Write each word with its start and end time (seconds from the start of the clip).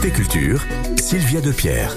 Culture, 0.00 0.60
Sylvia 0.96 1.40
Depierre. 1.40 1.96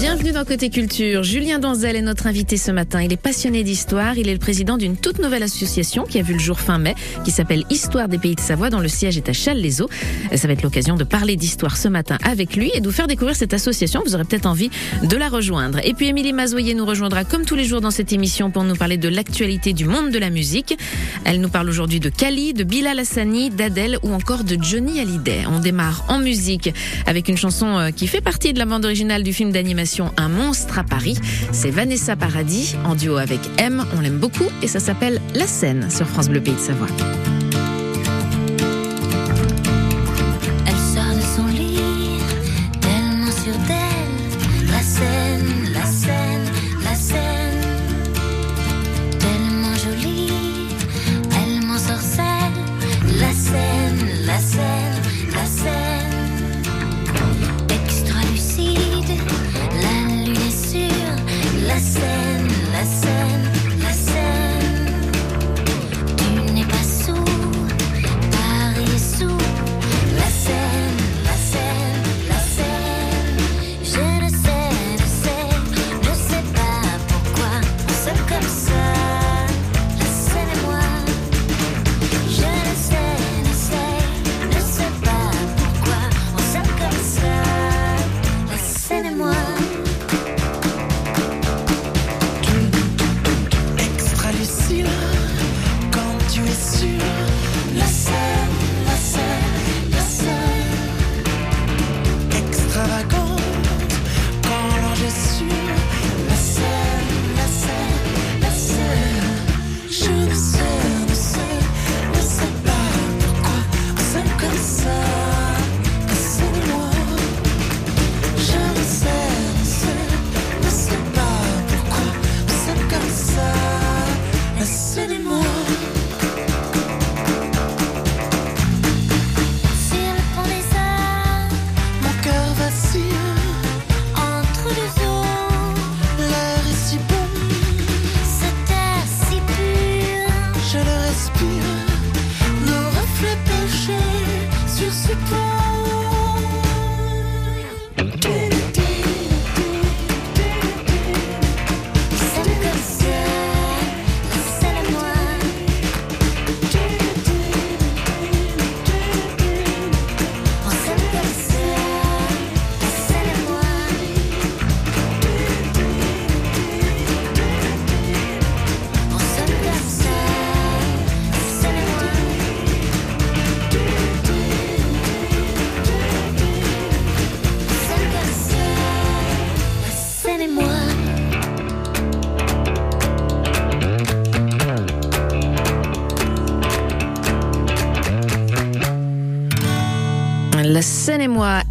Bienvenue 0.00 0.30
dans 0.30 0.44
Côté 0.44 0.70
Culture. 0.70 1.24
Julien 1.24 1.58
Danzel 1.58 1.96
est 1.96 2.02
notre 2.02 2.28
invité 2.28 2.56
ce 2.56 2.70
matin. 2.70 3.02
Il 3.02 3.12
est 3.12 3.20
passionné 3.20 3.64
d'histoire. 3.64 4.16
Il 4.16 4.28
est 4.28 4.32
le 4.32 4.38
président 4.38 4.76
d'une 4.76 4.96
toute 4.96 5.18
nouvelle 5.18 5.42
association 5.42 6.04
qui 6.04 6.20
a 6.20 6.22
vu 6.22 6.34
le 6.34 6.38
jour 6.38 6.60
fin 6.60 6.78
mai, 6.78 6.94
qui 7.24 7.32
s'appelle 7.32 7.64
Histoire 7.68 8.06
des 8.06 8.18
pays 8.18 8.36
de 8.36 8.40
Savoie, 8.40 8.70
dont 8.70 8.78
le 8.78 8.86
siège 8.86 9.16
est 9.16 9.28
à 9.28 9.32
Châles-les-Eaux. 9.32 9.88
Ça 10.36 10.46
va 10.46 10.52
être 10.52 10.62
l'occasion 10.62 10.94
de 10.94 11.02
parler 11.02 11.34
d'histoire 11.34 11.76
ce 11.76 11.88
matin 11.88 12.16
avec 12.22 12.54
lui 12.54 12.70
et 12.74 12.80
de 12.80 12.86
vous 12.86 12.94
faire 12.94 13.08
découvrir 13.08 13.34
cette 13.34 13.52
association. 13.54 14.00
Vous 14.06 14.14
aurez 14.14 14.22
peut-être 14.22 14.46
envie 14.46 14.70
de 15.02 15.16
la 15.16 15.28
rejoindre. 15.28 15.80
Et 15.84 15.94
puis 15.94 16.06
Émilie 16.06 16.32
Mazoyer 16.32 16.74
nous 16.74 16.86
rejoindra 16.86 17.24
comme 17.24 17.44
tous 17.44 17.56
les 17.56 17.64
jours 17.64 17.80
dans 17.80 17.90
cette 17.90 18.12
émission 18.12 18.52
pour 18.52 18.62
nous 18.62 18.76
parler 18.76 18.98
de 18.98 19.08
l'actualité 19.08 19.72
du 19.72 19.84
monde 19.84 20.12
de 20.12 20.18
la 20.18 20.30
musique. 20.30 20.78
Elle 21.24 21.40
nous 21.40 21.48
parle 21.48 21.68
aujourd'hui 21.68 21.98
de 21.98 22.08
Kali, 22.08 22.54
de 22.54 22.62
Bilal 22.62 23.00
Hassani, 23.00 23.50
d'Adèle 23.50 23.98
ou 24.04 24.12
encore 24.12 24.44
de 24.44 24.56
Johnny 24.62 25.00
Hallyday. 25.00 25.42
On 25.50 25.58
démarre 25.58 26.04
en 26.06 26.20
musique 26.20 26.72
avec 27.04 27.28
une 27.28 27.36
chanson 27.36 27.78
euh, 27.78 27.90
qui 27.90 28.06
fait 28.06 28.20
partie 28.20 28.52
de 28.52 28.60
la 28.60 28.64
bande 28.64 28.84
originale 28.84 29.24
du 29.24 29.32
film 29.32 29.50
d'animation 29.50 29.87
un 30.16 30.28
monstre 30.28 30.78
à 30.78 30.84
Paris. 30.84 31.18
C'est 31.52 31.70
Vanessa 31.70 32.16
Paradis 32.16 32.76
en 32.84 32.94
duo 32.94 33.16
avec 33.16 33.40
M. 33.58 33.84
On 33.96 34.00
l'aime 34.00 34.18
beaucoup 34.18 34.48
et 34.62 34.68
ça 34.68 34.80
s'appelle 34.80 35.20
La 35.34 35.46
Seine 35.46 35.90
sur 35.90 36.06
France 36.06 36.28
Bleu 36.28 36.40
Pays 36.40 36.54
de 36.54 36.58
Savoie. 36.58 36.88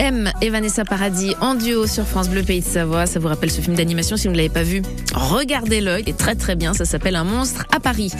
M 0.07 0.31
et 0.41 0.49
Vanessa 0.49 0.85
Paradis 0.85 1.35
en 1.41 1.53
duo 1.53 1.85
sur 1.85 2.05
France 2.05 2.29
Bleu 2.29 2.41
Pays 2.41 2.61
de 2.61 2.65
Savoie. 2.65 3.07
Ça 3.07 3.19
vous 3.19 3.27
rappelle 3.27 3.51
ce 3.51 3.59
film 3.59 3.75
d'animation 3.75 4.15
si 4.15 4.27
vous 4.27 4.31
ne 4.31 4.37
l'avez 4.37 4.47
pas 4.47 4.63
vu? 4.63 4.81
Regardez-le, 5.13 5.99
il 5.99 6.07
est 6.07 6.17
très 6.17 6.35
très 6.35 6.55
bien. 6.55 6.73
Ça 6.73 6.85
s'appelle 6.85 7.17
Un 7.17 7.25
monstre 7.25 7.65
Paris. 7.87 8.11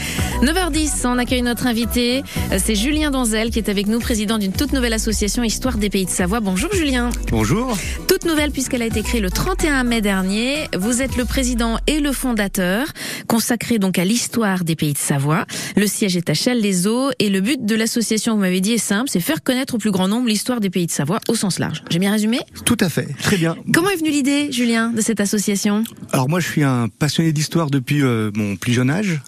9h10, 0.43 1.05
on 1.05 1.17
accueille 1.17 1.41
notre 1.41 1.67
invité. 1.67 2.23
C'est 2.57 2.73
Julien 2.73 3.11
Donzel 3.11 3.49
qui 3.49 3.59
est 3.59 3.67
avec 3.67 3.87
nous, 3.87 3.99
président 3.99 4.37
d'une 4.37 4.53
toute 4.53 4.71
nouvelle 4.71 4.93
association 4.93 5.43
Histoire 5.43 5.77
des 5.77 5.89
Pays 5.89 6.05
de 6.05 6.09
Savoie. 6.09 6.39
Bonjour 6.39 6.73
Julien. 6.73 7.09
Bonjour. 7.31 7.77
Toute 8.07 8.23
nouvelle 8.23 8.51
puisqu'elle 8.51 8.81
a 8.81 8.85
été 8.85 9.01
créée 9.01 9.19
le 9.19 9.29
31 9.29 9.83
mai 9.83 9.99
dernier. 9.99 10.69
Vous 10.77 11.01
êtes 11.01 11.17
le 11.17 11.25
président 11.25 11.79
et 11.85 11.99
le 11.99 12.13
fondateur, 12.13 12.87
consacré 13.27 13.77
donc 13.77 13.99
à 13.99 14.05
l'histoire 14.05 14.63
des 14.63 14.77
Pays 14.77 14.93
de 14.93 14.97
Savoie. 14.97 15.45
Le 15.75 15.85
siège 15.85 16.15
est 16.15 16.29
à 16.29 16.33
Châles-les-Eaux 16.33 17.09
et 17.19 17.29
le 17.29 17.41
but 17.41 17.65
de 17.65 17.75
l'association, 17.75 18.35
vous 18.35 18.39
m'avez 18.39 18.61
dit, 18.61 18.71
est 18.71 18.77
simple, 18.77 19.09
c'est 19.09 19.19
faire 19.19 19.43
connaître 19.43 19.75
au 19.75 19.79
plus 19.79 19.91
grand 19.91 20.07
nombre 20.07 20.29
l'histoire 20.29 20.61
des 20.61 20.69
Pays 20.69 20.85
de 20.85 20.91
Savoie 20.91 21.19
au 21.27 21.35
sens 21.35 21.59
large. 21.59 21.83
J'ai 21.89 21.99
bien 21.99 22.13
résumé? 22.13 22.39
Tout 22.63 22.77
à 22.79 22.87
fait. 22.87 23.09
Très 23.21 23.35
bien. 23.35 23.57
Comment 23.73 23.89
est 23.89 23.97
venue 23.97 24.11
l'idée, 24.11 24.49
Julien, 24.49 24.91
de 24.91 25.01
cette 25.01 25.19
association? 25.19 25.83
Alors 26.13 26.29
moi, 26.29 26.39
je 26.39 26.47
suis 26.47 26.63
un 26.63 26.87
passionné 26.87 27.33
d'histoire 27.33 27.69
depuis 27.69 28.01
euh, 28.01 28.31
mon 28.33 28.55
plus 28.55 28.71
jeune 28.71 28.89
âge. 28.89 29.19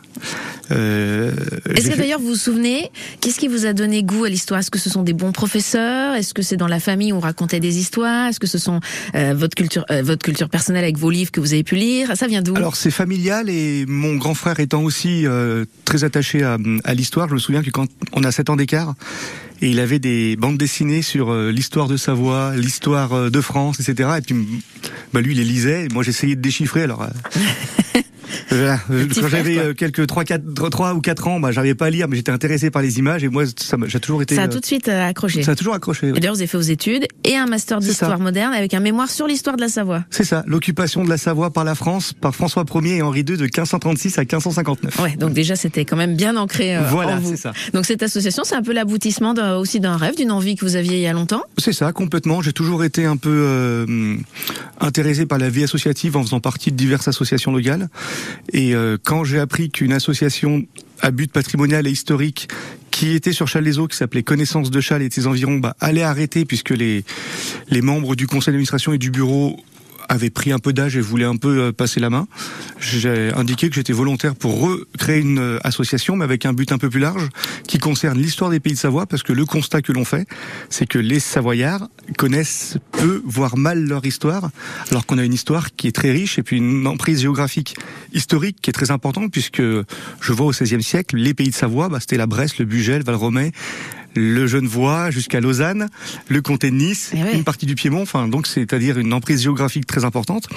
Euh, 0.71 1.31
Est-ce 1.75 1.89
que 1.89 1.97
d'ailleurs 1.97 2.19
vous 2.19 2.27
vous 2.29 2.35
souvenez, 2.35 2.91
qu'est-ce 3.21 3.39
qui 3.39 3.47
vous 3.47 3.65
a 3.65 3.73
donné 3.73 4.03
goût 4.03 4.25
à 4.25 4.29
l'histoire? 4.29 4.59
Est-ce 4.59 4.71
que 4.71 4.79
ce 4.79 4.89
sont 4.89 5.03
des 5.03 5.13
bons 5.13 5.31
professeurs? 5.31 6.15
Est-ce 6.15 6.33
que 6.33 6.41
c'est 6.41 6.57
dans 6.57 6.67
la 6.67 6.79
famille 6.79 7.11
où 7.11 7.17
on 7.17 7.21
racontait 7.21 7.59
des 7.59 7.77
histoires? 7.79 8.27
Est-ce 8.27 8.39
que 8.39 8.47
ce 8.47 8.57
sont 8.57 8.79
euh, 9.15 9.33
votre 9.35 9.55
culture, 9.55 9.85
euh, 9.89 10.03
votre 10.03 10.23
culture 10.23 10.49
personnelle 10.49 10.83
avec 10.83 10.97
vos 10.97 11.09
livres 11.09 11.31
que 11.31 11.39
vous 11.39 11.53
avez 11.53 11.63
pu 11.63 11.75
lire? 11.75 12.15
Ça 12.15 12.27
vient 12.27 12.41
d'où? 12.41 12.55
Alors 12.55 12.75
c'est 12.75 12.91
familial 12.91 13.49
et 13.49 13.85
mon 13.87 14.15
grand 14.15 14.35
frère 14.35 14.59
étant 14.59 14.83
aussi 14.83 15.25
très 15.85 16.03
attaché 16.03 16.43
à, 16.43 16.57
à 16.83 16.93
l'histoire, 16.93 17.27
je 17.29 17.33
me 17.33 17.39
souviens 17.39 17.63
que 17.63 17.71
quand 17.71 17.87
on 18.13 18.23
a 18.23 18.31
7 18.31 18.49
ans 18.49 18.55
d'écart, 18.55 18.93
et 19.61 19.69
il 19.69 19.79
avait 19.79 19.99
des 19.99 20.35
bandes 20.37 20.57
dessinées 20.57 21.01
sur 21.01 21.33
l'histoire 21.33 21.87
de 21.87 21.97
Savoie, 21.97 22.55
l'histoire 22.55 23.29
de 23.29 23.41
France, 23.41 23.79
etc. 23.79 24.09
Et 24.17 24.21
puis 24.21 24.35
bah, 25.13 25.21
lui 25.21 25.33
il 25.33 25.37
les 25.37 25.43
lisait, 25.43 25.85
et 25.85 25.87
moi 25.89 26.03
j'essayais 26.03 26.35
de 26.35 26.41
déchiffrer. 26.41 26.83
Alors 26.83 27.05
Quand 28.49 29.27
j'avais 29.29 29.57
euh, 29.57 29.73
quelques 29.73 30.07
3, 30.07 30.23
4, 30.23 30.69
3 30.69 30.93
ou 30.93 31.01
4 31.01 31.27
ans, 31.27 31.39
bah, 31.39 31.51
j'arrivais 31.51 31.75
pas 31.75 31.87
à 31.87 31.89
lire, 31.89 32.07
mais 32.07 32.15
j'étais 32.15 32.31
intéressé 32.31 32.71
par 32.71 32.81
les 32.81 32.99
images 32.99 33.23
et 33.23 33.27
moi, 33.29 33.43
ça 33.57 33.77
m'a- 33.77 33.87
j'ai 33.87 33.99
toujours 33.99 34.21
été. 34.21 34.35
Ça 34.35 34.41
a 34.43 34.45
euh, 34.45 34.47
tout 34.49 34.59
de 34.59 34.65
suite 34.65 34.87
euh, 34.87 35.07
accroché. 35.07 35.43
ça 35.43 35.51
a 35.51 35.55
toujours 35.55 35.73
accroché. 35.75 36.07
Et 36.09 36.11
d'ailleurs, 36.13 36.33
vous 36.33 36.41
avez 36.41 36.47
fait 36.47 36.57
vos 36.57 36.63
études 36.63 37.05
et 37.23 37.35
un 37.37 37.45
master 37.45 37.79
d'histoire 37.79 38.19
moderne 38.19 38.53
avec 38.53 38.73
un 38.73 38.79
mémoire 38.79 39.09
sur 39.09 39.27
l'histoire 39.27 39.55
de 39.55 39.61
la 39.61 39.69
Savoie. 39.69 40.03
C'est 40.09 40.23
ça, 40.23 40.43
l'occupation 40.47 41.03
de 41.03 41.09
la 41.09 41.17
Savoie 41.17 41.51
par 41.51 41.63
la 41.63 41.75
France, 41.75 42.13
par 42.13 42.35
François 42.35 42.65
Ier 42.75 42.97
et 42.97 43.01
Henri 43.01 43.19
II 43.19 43.23
de 43.37 43.43
1536 43.43 44.17
à 44.17 44.21
1559. 44.21 44.99
Ouais, 44.99 45.15
donc 45.15 45.33
déjà 45.33 45.55
c'était 45.55 45.85
quand 45.85 45.97
même 45.97 46.15
bien 46.15 46.35
ancré 46.37 46.75
euh, 46.75 46.81
Voilà, 46.89 47.15
en 47.15 47.19
vous. 47.19 47.29
c'est 47.31 47.37
ça. 47.37 47.53
Donc 47.73 47.85
cette 47.85 48.03
association, 48.03 48.43
c'est 48.43 48.55
un 48.55 48.63
peu 48.63 48.73
l'aboutissement 48.73 49.33
aussi 49.59 49.79
d'un 49.79 49.97
rêve, 49.97 50.15
d'une 50.15 50.31
envie 50.31 50.55
que 50.55 50.65
vous 50.65 50.75
aviez 50.75 50.97
il 50.97 51.01
y 51.01 51.07
a 51.07 51.13
longtemps. 51.13 51.43
C'est 51.57 51.73
ça, 51.73 51.91
complètement. 51.91 52.41
J'ai 52.41 52.53
toujours 52.53 52.83
été 52.83 53.05
un 53.05 53.17
peu 53.17 53.29
euh, 53.29 54.15
intéressé 54.79 55.25
par 55.25 55.37
la 55.37 55.49
vie 55.49 55.63
associative 55.63 56.17
en 56.17 56.23
faisant 56.23 56.39
partie 56.39 56.71
de 56.71 56.77
diverses 56.77 57.07
associations 57.07 57.51
locales. 57.51 57.89
Et 58.53 58.75
euh, 58.75 58.97
quand 59.03 59.23
j'ai 59.23 59.39
appris 59.39 59.69
qu'une 59.69 59.93
association 59.93 60.65
à 61.01 61.11
but 61.11 61.31
patrimonial 61.31 61.87
et 61.87 61.91
historique 61.91 62.49
qui 62.91 63.11
était 63.11 63.31
sur 63.31 63.47
Châles-les-Eaux, 63.47 63.87
qui 63.87 63.95
s'appelait 63.95 64.23
Connaissance 64.23 64.71
de 64.71 64.81
Châles 64.81 65.03
et 65.03 65.09
de 65.09 65.13
ses 65.13 65.27
environs, 65.27 65.57
bah, 65.57 65.75
allait 65.79 66.03
arrêter 66.03 66.45
puisque 66.45 66.71
les, 66.71 67.05
les 67.69 67.81
membres 67.81 68.15
du 68.15 68.27
conseil 68.27 68.51
d'administration 68.51 68.93
et 68.93 68.97
du 68.97 69.11
bureau 69.11 69.57
avaient 70.09 70.31
pris 70.31 70.51
un 70.51 70.59
peu 70.59 70.73
d'âge 70.73 70.97
et 70.97 71.01
voulaient 71.01 71.25
un 71.25 71.37
peu 71.37 71.61
euh, 71.61 71.71
passer 71.71 71.99
la 71.99 72.09
main. 72.09 72.27
J'ai 72.79 73.31
indiqué 73.33 73.69
que 73.69 73.75
j'étais 73.75 73.93
volontaire 73.93 74.35
pour 74.35 74.59
recréer 74.59 75.19
une 75.19 75.39
euh, 75.39 75.59
association, 75.63 76.15
mais 76.15 76.25
avec 76.25 76.45
un 76.45 76.53
but 76.53 76.71
un 76.71 76.77
peu 76.77 76.89
plus 76.89 76.99
large, 76.99 77.29
qui 77.67 77.77
concerne 77.77 78.17
l'histoire 78.17 78.49
des 78.49 78.59
pays 78.59 78.73
de 78.73 78.77
Savoie, 78.77 79.05
parce 79.05 79.23
que 79.23 79.31
le 79.31 79.45
constat 79.45 79.81
que 79.81 79.91
l'on 79.93 80.03
fait, 80.03 80.27
c'est 80.69 80.87
que 80.87 80.99
les 80.99 81.19
Savoyards 81.19 81.87
connaissent 82.17 82.77
peu, 82.91 83.21
voire 83.23 83.55
mal 83.55 83.85
leur 83.85 84.05
histoire, 84.05 84.49
alors 84.89 85.05
qu'on 85.05 85.19
a 85.19 85.23
une 85.23 85.33
histoire 85.33 85.75
qui 85.75 85.87
est 85.87 85.95
très 85.95 86.11
riche 86.11 86.39
et 86.39 86.43
puis 86.43 86.57
une 86.57 86.87
emprise 86.87 87.21
géographique 87.21 87.75
historique 88.11 88.57
qui 88.61 88.71
est 88.71 88.73
très 88.73 88.91
importante, 88.91 89.31
puisque 89.31 89.61
je 89.61 90.33
vois 90.33 90.47
au 90.47 90.51
XVIe 90.51 90.83
siècle, 90.83 91.17
les 91.17 91.35
pays 91.35 91.49
de 91.49 91.55
Savoie, 91.55 91.87
bah, 91.87 91.99
c'était 91.99 92.17
la 92.17 92.27
Bresse, 92.27 92.57
le 92.57 92.65
Bugel, 92.65 93.03
Valromey, 93.03 93.51
le 94.19 94.45
Genevois 94.47 95.09
jusqu'à 95.11 95.39
Lausanne, 95.39 95.87
le 96.27 96.41
comté 96.41 96.69
de 96.69 96.75
Nice, 96.75 97.11
Eh 97.13 97.35
une 97.35 97.43
partie 97.43 97.65
du 97.65 97.75
Piémont, 97.75 98.01
enfin 98.01 98.27
donc 98.27 98.45
c'est-à-dire 98.47 98.97
une 98.99 99.13
emprise 99.13 99.41
géographique 99.41 99.85
très 99.87 100.03
importante, 100.05 100.47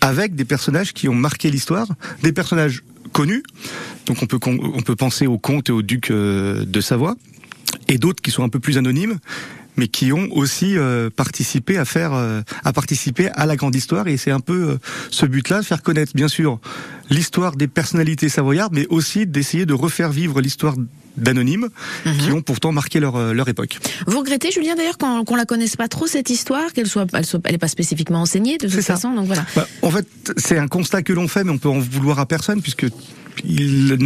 avec 0.00 0.34
des 0.34 0.44
personnages 0.44 0.92
qui 0.92 1.08
ont 1.08 1.14
marqué 1.14 1.50
l'histoire, 1.50 1.88
des 2.22 2.32
personnages 2.32 2.82
connus, 3.12 3.42
donc 4.06 4.22
on 4.22 4.26
peut 4.26 4.38
con- 4.38 4.58
on 4.74 4.80
peut 4.82 4.96
penser 4.96 5.26
au 5.26 5.38
comte 5.38 5.68
et 5.68 5.72
au 5.72 5.82
duc 5.82 6.10
euh, 6.10 6.64
de 6.64 6.80
Savoie, 6.80 7.16
et 7.88 7.98
d'autres 7.98 8.22
qui 8.22 8.30
sont 8.30 8.44
un 8.44 8.48
peu 8.48 8.60
plus 8.60 8.78
anonymes 8.78 9.18
mais 9.78 9.88
qui 9.88 10.12
ont 10.12 10.28
aussi 10.32 10.76
euh, 10.76 11.08
participé 11.08 11.78
à 11.78 11.86
faire 11.86 12.12
euh, 12.12 12.42
à 12.62 12.74
participer 12.74 13.30
à 13.30 13.46
la 13.46 13.56
grande 13.56 13.74
histoire. 13.74 14.06
Et 14.06 14.18
c'est 14.18 14.30
un 14.30 14.40
peu 14.40 14.72
euh, 14.72 14.76
ce 15.10 15.24
but-là 15.24 15.60
de 15.60 15.64
faire 15.64 15.80
connaître 15.82 16.12
bien 16.14 16.28
sûr 16.28 16.60
l'histoire 17.08 17.56
des 17.56 17.68
personnalités 17.68 18.28
savoyardes 18.28 18.74
mais 18.74 18.86
aussi 18.90 19.26
d'essayer 19.26 19.64
de 19.64 19.72
refaire 19.72 20.12
vivre 20.12 20.42
l'histoire 20.42 20.74
d'anonymes 21.16 21.68
qui 22.20 22.32
ont 22.32 22.42
pourtant 22.42 22.72
marqué 22.72 23.00
leur 23.00 23.16
euh, 23.16 23.32
leur 23.32 23.48
époque. 23.48 23.78
Vous 24.06 24.18
regrettez, 24.18 24.50
Julien, 24.50 24.74
d'ailleurs, 24.74 24.98
qu'on 24.98 25.24
qu'on 25.24 25.36
la 25.36 25.44
connaisse 25.44 25.76
pas 25.76 25.88
trop 25.88 26.06
cette 26.06 26.30
histoire, 26.30 26.72
qu'elle 26.72 26.86
soit, 26.86 27.06
elle 27.12 27.26
soit, 27.26 27.40
elle 27.44 27.54
est 27.54 27.58
pas 27.58 27.68
spécifiquement 27.68 28.20
enseignée 28.22 28.58
de 28.58 28.66
toute 28.68 28.80
ça. 28.80 28.94
façon, 28.94 29.14
donc 29.14 29.26
voilà. 29.26 29.44
Bah, 29.54 29.66
en 29.82 29.90
fait, 29.90 30.06
c'est 30.36 30.58
un 30.58 30.68
constat 30.68 31.02
que 31.02 31.12
l'on 31.12 31.28
fait, 31.28 31.44
mais 31.44 31.50
on 31.50 31.58
peut 31.58 31.68
en 31.68 31.78
vouloir 31.78 32.18
à 32.18 32.26
personne, 32.26 32.62
puisque 32.62 32.86
il 33.44 33.96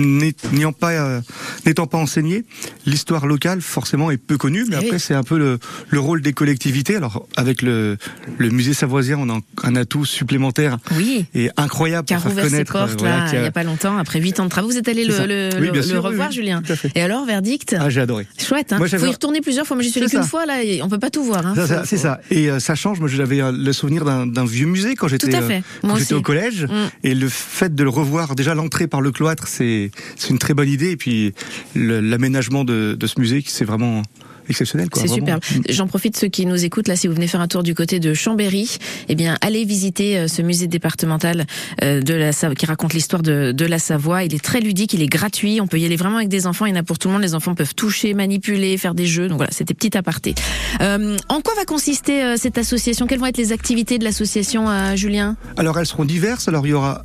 n'ayant 0.53 0.73
pas 0.73 0.93
euh, 0.93 1.21
n'étant 1.67 1.87
pas 1.87 1.99
enseigné, 1.99 2.45
l'histoire 2.87 3.27
locale 3.27 3.61
forcément 3.61 4.11
est 4.11 4.17
peu 4.17 4.37
connue. 4.39 4.65
Mais 4.69 4.77
Eh 4.81 4.85
après, 4.87 4.99
c'est 4.99 5.15
un 5.15 5.23
peu 5.23 5.39
le, 5.39 5.59
le 5.89 6.01
rôle 6.01 6.23
des 6.23 6.33
collectivités. 6.33 6.97
Alors, 6.97 7.27
avec 7.37 7.63
le, 7.63 7.97
le 8.39 8.51
musée 8.51 8.75
savoisien, 8.75 9.19
on 9.19 9.29
a 9.31 9.39
un 9.65 9.77
atout 9.77 10.05
supplémentaire 10.05 10.79
Oui. 10.97 11.27
et 11.35 11.51
incroyable 11.57 12.07
a 12.13 12.21
pour 12.21 12.33
faire 12.33 12.49
ses 12.49 12.61
euh, 12.61 12.65
portes 12.65 13.01
voilà, 13.01 13.19
là, 13.25 13.31
il 13.33 13.41
n'y 13.41 13.47
a 13.47 13.51
pas 13.51 13.65
longtemps, 13.65 13.97
après 13.99 14.21
huit 14.21 14.39
ans 14.41 14.45
de 14.45 14.51
travaux. 14.51 14.69
Vous 14.69 14.79
êtes 14.79 14.89
allé 14.89 15.05
le, 15.05 15.15
le, 15.27 15.51
Oui, 15.61 15.71
le- 15.73 15.83
sûr, 15.83 16.03
revoir, 16.03 16.29
oui, 16.29 16.35
Julien. 16.35 16.63
Et 16.95 17.03
alors, 17.03 17.25
verdict 17.27 17.77
Ah, 17.79 17.91
j'ai 17.91 18.01
adoré. 18.01 18.27
Chouette, 18.39 18.73
hein 18.73 18.79
Moi, 18.79 18.89
Faut 18.89 19.07
y 19.07 19.11
retourner 19.11 19.41
plusieurs 19.41 19.67
fois. 19.67 19.77
Moi, 19.77 19.83
j'y 19.83 19.91
suis 19.91 20.01
C'est 20.01 20.09
qu'une 20.11 20.23
fois, 20.25 20.47
là, 20.47 20.63
et 20.63 20.83
on 20.83 20.89
peut 20.89 20.99
pas 20.99 21.11
tout 21.11 21.25
voir. 21.25 21.47
Hein. 21.47 21.55
C'est 21.85 21.97
faut- 21.97 22.03
ça. 22.03 22.21
Et 22.31 22.51
euh, 22.51 22.59
ça 22.61 22.75
change. 22.75 23.01
Moi, 23.01 23.09
j'avais 23.09 23.41
le 23.53 23.73
souvenir 23.73 24.05
d'un 24.05 24.45
vieux 24.45 24.67
musée 24.67 24.95
quand 24.95 25.09
j'étais 25.09 25.29
Tout 25.31 25.37
à 25.37 25.43
fait. 25.43 25.63
euh, 25.85 26.17
au 26.17 26.23
collège. 26.23 26.65
Mm. 26.65 26.69
Et 27.05 27.15
le 27.15 27.29
fait 27.29 27.75
de 27.75 27.83
le 27.83 27.91
revoir, 27.91 28.35
déjà 28.35 28.55
l'entrée 28.55 28.87
par 28.87 29.01
le 29.01 29.13
cloître, 29.17 29.49
c'est 29.49 29.91
une 30.31 30.39
très 30.39 30.55
bonne 30.55 30.69
idée. 30.69 30.91
Et 30.91 30.97
puis 30.97 31.33
l'aménagement 31.75 32.65
de, 32.65 32.97
de 32.99 33.07
ce 33.07 33.19
musée, 33.19 33.43
c'est 33.47 33.65
vraiment 33.65 34.03
exceptionnel. 34.49 34.89
C'est 34.95 35.09
vraiment. 35.09 35.41
super. 35.41 35.61
J'en 35.69 35.89
profite 35.89 36.17
ceux 36.17 36.29
qui 36.29 36.47
nous 36.47 36.65
écoutent 36.65 36.87
là, 36.87 36.95
si 36.95 37.09
vous 37.09 37.15
venez 37.15 37.27
faire 37.27 37.41
un 37.41 37.49
tour 37.49 37.65
du 37.65 37.75
côté 37.75 37.99
de 37.99 38.15
Chambéry, 38.15 38.79
eh 39.09 39.17
bien 39.17 39.37
allez 39.41 39.65
visiter 39.65 40.17
euh, 40.17 40.29
ce 40.29 40.41
musée 40.41 40.69
départemental 40.69 41.47
euh, 41.83 42.01
de 42.01 42.15
la 42.15 42.31
qui 42.55 42.67
raconte 42.67 42.95
l'histoire 42.95 43.23
de, 43.23 43.51
de 43.51 43.65
la 43.67 43.81
Savoie. 43.81 44.23
Il 44.23 44.35
est 44.35 44.45
très 44.45 44.61
ludique, 44.61 44.93
il 44.93 45.03
est 45.03 45.09
gratuit. 45.09 45.61
On 45.61 45.67
peut 45.67 45.81
y 45.81 45.85
aller 45.85 45.97
vraiment 45.97 46.19
avec 46.19 46.29
des 46.29 46.47
enfants. 46.47 46.67
Il 46.67 46.71
y 46.71 46.73
en 46.75 46.81
a 46.81 46.85
pour 46.85 46.99
tout 46.99 47.09
le 47.09 47.15
monde. 47.15 47.23
Les 47.23 47.35
enfants 47.35 47.57
peuvent 47.57 47.75
toucher, 47.75 48.15
manipuler, 48.15 48.77
faire 48.79 48.95
des 48.95 49.07
jeux. 49.07 49.27
Donc 49.27 49.39
voilà, 49.39 49.51
c'était 49.53 49.75
petit 49.75 49.97
aparté. 49.99 50.35
Euh, 50.81 51.17
en 51.29 51.41
quoi 51.41 51.55
va 51.57 51.65
consister 51.65 52.37
cette 52.37 52.59
association? 52.59 53.09
Quelles 53.09 53.19
vont 53.19 53.27
être 53.27 53.39
les 53.39 53.51
activités 53.51 53.99
de 53.99 54.05
l'association, 54.05 54.69
euh, 54.69 54.95
Julien? 54.95 55.37
Alors 55.57 55.77
elles 55.81 55.87
seront 55.87 56.05
diverses. 56.05 56.47
Alors 56.47 56.65
il 56.67 56.71
y 56.71 56.75
aura 56.75 57.03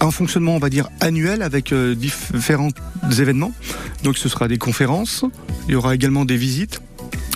un 0.00 0.10
fonctionnement, 0.10 0.56
on 0.56 0.58
va 0.58 0.70
dire, 0.70 0.88
annuel 1.00 1.42
avec 1.42 1.72
euh, 1.72 1.94
différents 1.94 2.70
événements. 3.18 3.52
Donc 4.04 4.18
ce 4.18 4.28
sera 4.28 4.48
des 4.48 4.58
conférences, 4.58 5.24
il 5.68 5.72
y 5.72 5.74
aura 5.74 5.94
également 5.94 6.24
des 6.24 6.36
visites. 6.36 6.80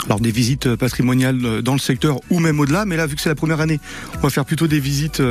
Alors 0.07 0.21
des 0.21 0.31
visites 0.31 0.67
euh, 0.67 0.77
patrimoniales 0.77 1.45
euh, 1.45 1.63
dans 1.63 1.73
le 1.73 1.79
secteur 1.79 2.21
ou 2.31 2.39
même 2.39 2.61
au-delà, 2.61 2.85
mais 2.85 2.97
là 2.97 3.07
vu 3.07 3.17
que 3.17 3.23
c'est 3.23 3.31
la 3.31 3.35
première 3.35 3.61
année, 3.61 3.81
on 4.17 4.21
va 4.21 4.31
faire 4.31 4.45
plutôt 4.45 4.67
des 4.67 4.81
visites 4.81 5.23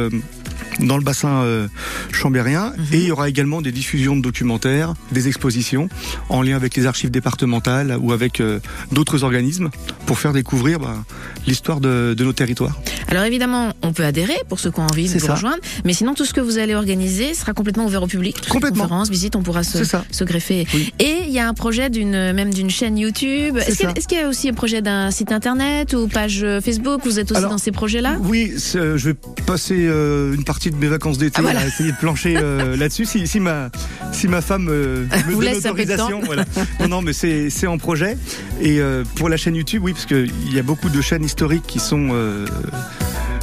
dans 0.79 0.97
le 0.97 1.03
bassin 1.03 1.43
euh, 1.43 1.67
chambérien 2.11 2.73
et 2.91 2.97
il 2.97 3.03
y 3.05 3.11
aura 3.11 3.29
également 3.29 3.61
des 3.61 3.71
diffusions 3.71 4.15
de 4.15 4.21
documentaires, 4.21 4.93
des 5.11 5.27
expositions 5.27 5.89
en 6.29 6.41
lien 6.41 6.55
avec 6.55 6.75
les 6.75 6.85
archives 6.85 7.11
départementales 7.11 7.97
ou 7.99 8.11
avec 8.11 8.39
euh, 8.39 8.59
d'autres 8.91 9.23
organismes 9.23 9.69
pour 10.05 10.19
faire 10.19 10.33
découvrir 10.33 10.79
bah, 10.79 11.03
l'histoire 11.47 11.79
de, 11.79 12.13
de 12.17 12.23
nos 12.23 12.33
territoires. 12.33 12.79
Alors 13.07 13.23
évidemment, 13.23 13.73
on 13.83 13.93
peut 13.93 14.03
adhérer 14.05 14.37
pour 14.49 14.59
ceux 14.59 14.71
qui 14.71 14.79
ont 14.79 14.87
envie 14.91 15.07
de 15.07 15.13
vous 15.19 15.25
ça. 15.27 15.35
rejoindre, 15.35 15.59
mais 15.85 15.93
sinon 15.93 16.13
tout 16.13 16.25
ce 16.25 16.33
que 16.33 16.41
vous 16.41 16.57
allez 16.57 16.73
organiser 16.75 17.33
sera 17.33 17.53
complètement 17.53 17.85
ouvert 17.85 18.01
au 18.03 18.07
public. 18.07 18.35
Toutes 18.37 18.47
Complètement. 18.47 18.83
Conférences, 18.83 19.09
visites, 19.09 19.35
on 19.35 19.43
pourra 19.43 19.63
se, 19.63 19.77
C'est 19.79 19.85
ça. 19.85 20.03
se 20.09 20.23
greffer. 20.23 20.65
Oui. 20.73 20.93
Et 20.99 21.17
il 21.27 21.31
y 21.33 21.39
a 21.39 21.47
un 21.47 21.53
projet 21.53 21.89
d'une 21.89 22.33
même 22.33 22.53
d'une 22.53 22.69
chaîne 22.69 22.97
YouTube. 22.97 23.57
Est-ce 23.57 23.77
qu'il 24.07 24.17
y, 24.17 24.21
a- 24.21 24.23
y 24.23 24.27
aussi 24.27 24.49
un 24.49 24.53
projet 24.53 24.81
d'un 24.81 25.11
site 25.11 25.31
internet 25.31 25.93
ou 25.93 26.07
page 26.07 26.43
euh, 26.43 26.59
Facebook? 26.61 27.01
Vous 27.03 27.19
êtes 27.19 27.31
aussi 27.31 27.37
Alors, 27.37 27.51
dans 27.51 27.57
ces 27.57 27.71
projets-là? 27.71 28.17
Oui, 28.21 28.53
euh, 28.75 28.97
je 28.97 29.09
vais 29.09 29.15
passer 29.45 29.75
une 29.75 30.43
partie 30.43 30.62
de 30.71 30.75
mes 30.77 30.87
vacances 30.87 31.17
d'été 31.17 31.35
Ah, 31.39 31.41
voilà. 31.41 31.61
à 31.61 31.67
essayer 31.67 31.91
de 31.91 31.97
plancher 31.97 32.35
euh, 32.37 32.75
là-dessus. 32.77 33.05
Si, 33.05 33.27
si 33.27 33.39
ma 33.39 33.69
si 34.11 34.27
ma 34.27 34.41
femme 34.41 34.67
euh, 34.69 35.05
me 35.27 35.33
Vous 35.33 35.41
donne 35.41 35.53
laisse 35.53 35.65
un 35.65 35.73
peu 35.73 35.85
de 35.85 35.91
autorisation, 35.93 36.21
voilà. 36.23 36.45
Non, 36.79 36.87
non, 36.87 37.01
mais 37.01 37.13
c'est 37.13 37.49
c'est 37.49 37.67
en 37.67 37.77
projet. 37.77 38.17
Et 38.61 38.79
euh, 38.79 39.03
pour 39.15 39.29
la 39.29 39.37
chaîne 39.37 39.55
YouTube, 39.55 39.83
oui, 39.83 39.93
parce 39.93 40.05
que 40.05 40.25
il 40.45 40.53
y 40.53 40.59
a 40.59 40.63
beaucoup 40.63 40.89
de 40.89 41.01
chaînes 41.01 41.23
historiques 41.23 41.65
qui 41.67 41.79
sont 41.79 42.09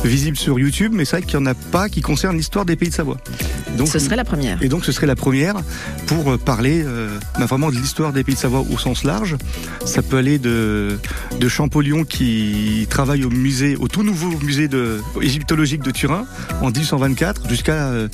visibles 0.04 0.36
sur 0.36 0.58
YouTube, 0.58 0.92
mais 0.94 1.04
c'est 1.04 1.16
vrai 1.16 1.26
qu'il 1.26 1.34
y 1.34 1.42
en 1.42 1.46
a 1.46 1.54
pas 1.54 1.88
qui 1.88 2.00
concernent 2.00 2.36
l'histoire 2.36 2.64
des 2.64 2.76
pays 2.76 2.88
de 2.88 2.94
Savoie. 2.94 3.18
Donc 3.76 3.88
Ce 3.88 3.98
serait 3.98 4.16
la 4.16 4.24
première. 4.24 4.62
et 4.62 4.68
donc 4.68 4.84
ce 4.84 4.92
serait 4.92 5.06
la 5.06 5.14
première 5.16 5.54
pour 6.06 6.32
euh, 6.32 6.36
parler 6.38 6.82
euh, 6.84 7.08
bah, 7.38 7.46
vraiment 7.46 7.70
de 7.70 7.76
l'histoire 7.76 8.12
des 8.12 8.24
pays 8.24 8.34
de 8.34 8.40
Savoie 8.40 8.64
au 8.70 8.78
sens 8.78 9.04
large. 9.04 9.36
Ça 9.84 10.02
peut 10.02 10.16
aller 10.16 10.38
de, 10.38 10.98
de 11.38 11.48
Champollion 11.48 12.04
qui 12.04 12.86
travaille 12.90 13.24
au 13.24 13.30
musée, 13.30 13.76
au 13.76 13.88
tout 13.88 14.02
nouveau 14.02 14.30
musée 14.42 14.68
de, 14.68 15.00
égyptologique 15.20 15.82
de 15.82 15.90
Turin 15.90 16.26
en 16.62 16.70
1824 16.70 17.48
jusqu'à 17.48 17.88
euh, 17.88 18.08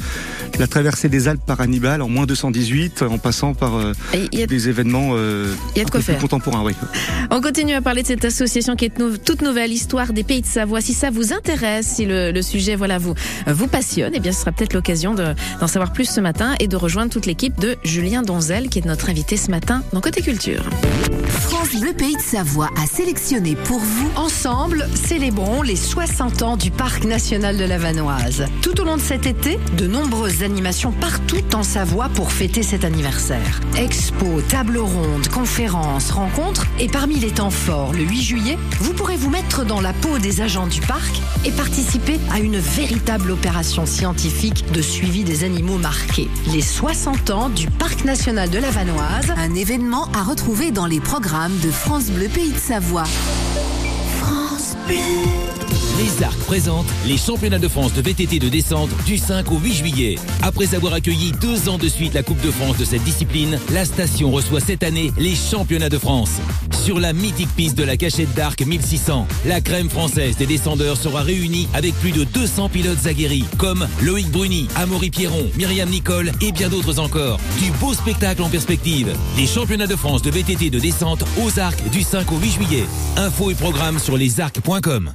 la 0.59 0.67
traversée 0.67 1.09
des 1.09 1.29
Alpes 1.29 1.45
par 1.47 1.61
Hannibal 1.61 2.03
en 2.03 2.09
moins 2.09 2.27
218 2.27 3.03
en 3.03 3.19
passant 3.19 3.55
par 3.55 3.77
euh, 3.77 3.93
a, 4.13 4.47
des 4.47 4.69
événements 4.69 5.17
il 5.17 5.79
y 5.79 5.81
a 5.81 5.85
de 5.85 5.89
un 5.89 5.91
quoi 5.91 5.91
peu 5.91 5.91
plus 5.99 6.03
faire. 6.03 6.19
contemporains. 6.19 6.63
Oui. 6.65 6.73
On 7.31 7.41
continue 7.41 7.75
à 7.75 7.81
parler 7.83 8.03
de 8.03 8.07
cette 8.09 8.25
association 8.25 8.77
qui 8.77 8.87
est 8.87 8.93
toute 9.25 9.43
nouvelle, 9.43 9.73
Histoire 9.73 10.13
des 10.13 10.25
Pays 10.25 10.43
de 10.43 10.47
Savoie. 10.47 10.81
Si 10.81 10.93
ça 10.95 11.11
vous 11.11 11.33
intéresse, 11.33 11.76
si 11.83 12.05
le, 12.07 12.31
le 12.33 12.43
sujet 12.43 12.77
voilà 12.77 12.99
vous 12.99 13.15
vous 13.47 13.67
passionne, 13.67 14.13
eh 14.15 14.21
bien 14.21 14.33
ce 14.33 14.41
sera 14.41 14.53
peut-être 14.53 14.75
l'occasion 14.75 15.15
de- 15.15 15.35
d'en 15.61 15.67
savoir 15.67 15.93
plus 15.93 16.09
ce 16.09 16.21
matin 16.21 16.55
et 16.61 16.69
de 16.69 16.77
rejoindre 16.77 17.11
toute 17.13 17.27
l'équipe 17.27 17.59
de 17.59 17.77
Julien 17.85 18.23
Donzel 18.23 18.69
qui 18.69 18.79
est 18.79 18.85
notre 18.87 19.11
invité 19.11 19.37
ce 19.37 19.51
matin 19.51 19.83
dans 19.93 20.01
Côté 20.01 20.23
Culture. 20.23 20.65
France 21.29 21.75
Bleu 21.81 21.93
Pays 21.93 22.17
de 22.17 22.21
Savoie 22.21 22.71
a 22.83 22.87
sélectionné 22.87 23.55
pour 23.57 23.79
vous 23.79 24.11
Ensemble, 24.17 24.89
célébrons 24.95 25.63
les 25.63 25.77
60 25.77 26.43
ans 26.43 26.57
du 26.57 26.71
Parc 26.71 27.05
national 27.05 27.57
de 27.57 27.65
la 27.65 27.79
Vanoise. 27.79 28.47
Tout 28.63 28.81
au 28.81 28.85
long 28.85 28.97
de 28.97 29.03
cet 29.03 29.27
été, 29.27 29.59
de 29.77 29.87
nombreuses 29.87 30.43
animations 30.43 30.93
partout 30.93 31.43
en 31.55 31.63
Savoie 31.63 32.09
pour 32.15 32.33
fêter 32.33 32.63
cet 32.63 32.85
anniversaire. 32.85 33.61
Expos, 33.77 34.43
tables 34.49 34.79
rondes, 34.79 35.29
conférences, 35.29 36.11
rencontres 36.11 36.67
et 36.79 36.89
parmi 36.89 37.17
les 37.17 37.31
temps 37.31 37.51
forts, 37.51 37.93
le 37.93 38.01
8 38.05 38.23
juillet, 38.23 38.59
vous 38.81 38.93
pourrez 38.93 39.17
vous 39.17 39.31
mettre 39.31 39.65
dans 39.65 39.81
la 39.81 39.93
peau 39.93 40.19
des 40.19 40.41
agents 40.41 40.67
du 40.67 40.81
parc 40.81 41.21
et 41.45 41.51
participer 41.67 42.21
à 42.31 42.39
une 42.39 42.59
véritable 42.59 43.33
opération 43.33 43.87
scientifique 43.87 44.71
de 44.71 44.81
suivi 44.81 45.25
des 45.25 45.43
animaux 45.43 45.79
marqués. 45.79 46.29
Les 46.53 46.61
60 46.63 47.31
ans 47.31 47.49
du 47.49 47.67
Parc 47.67 48.05
national 48.05 48.51
de 48.51 48.59
la 48.59 48.71
Vanoise 48.71 49.33
un 49.37 49.53
événement 49.53 50.07
à 50.15 50.23
retrouver 50.23 50.71
dans 50.71 50.87
les 50.87 51.01
programmes 51.01 51.59
de 51.59 51.71
France 51.73 52.07
Bleu 52.11 52.29
Pays 52.29 52.53
de 52.53 52.59
Savoie. 52.59 53.05
France 54.21 54.77
Bleu. 54.87 55.56
Les 55.99 56.23
Arcs 56.23 56.39
présentent 56.41 56.93
les 57.07 57.17
championnats 57.17 57.59
de 57.59 57.69
France 57.69 57.95
de 57.95 58.03
VTT 58.03 58.39
de 58.39 58.51
descente 58.51 58.91
du 59.07 59.17
5 59.17 59.51
au 59.51 59.59
8 59.59 59.73
juillet. 59.73 60.17
Après 60.43 60.75
avoir 60.75 60.93
accueilli 60.93 61.33
deux 61.41 61.71
ans 61.71 61.79
de 61.79 61.89
suite 61.89 62.13
la 62.13 62.23
Coupe 62.23 62.41
de 62.43 62.51
France 62.51 62.77
de 62.77 62.85
cette 62.85 63.03
discipline, 63.03 63.59
la 63.71 63.87
station 63.87 64.31
reçoit 64.31 64.61
cette 64.61 64.83
année 64.83 65.11
les 65.17 65.35
championnats 65.35 65.89
de 65.89 65.97
France. 65.97 66.33
Sur 66.85 67.01
la 67.01 67.15
mythique 67.15 67.49
piste 67.57 67.79
de 67.79 67.83
la 67.83 67.97
cachette 67.97 68.35
d'Arc 68.35 68.61
1600, 68.61 69.27
la 69.47 69.63
crème 69.63 69.89
française 69.89 70.37
des 70.37 70.45
descendeurs 70.45 70.99
sera 70.99 71.23
réunie 71.23 71.67
avec 71.73 71.95
plus 71.95 72.13
de 72.13 72.25
200 72.25 72.69
pilotes 72.69 73.07
aguerris 73.07 73.47
comme 73.57 73.89
Loïc 74.03 74.31
Bruni, 74.31 74.69
Amaury 74.77 75.11
Pierron, 75.11 75.49
Myriam 75.57 75.89
Nicole 75.89 76.31
et 76.43 76.53
bien 76.53 76.69
d'autres 76.69 76.99
encore. 76.99 77.41
Du 77.59 77.71
beau 77.81 77.95
spectacle 77.95 78.43
en 78.43 78.51
perspective. 78.51 79.09
Les 79.39 79.47
championnats 79.47 79.87
de 79.87 79.97
France 79.97 80.21
de 80.21 80.31
VTT 80.31 80.69
de 80.69 80.79
descente 80.79 81.25
aux 81.43 81.59
Arcs 81.59 81.89
du 81.91 82.03
5 82.03 82.31
au 82.33 82.37
8 82.37 82.51
juillet. 82.51 82.85
Infos 83.17 83.51
et 83.51 83.55
programmes 83.55 83.99
sur 83.99 84.19
lesarcs.com. 84.19 85.15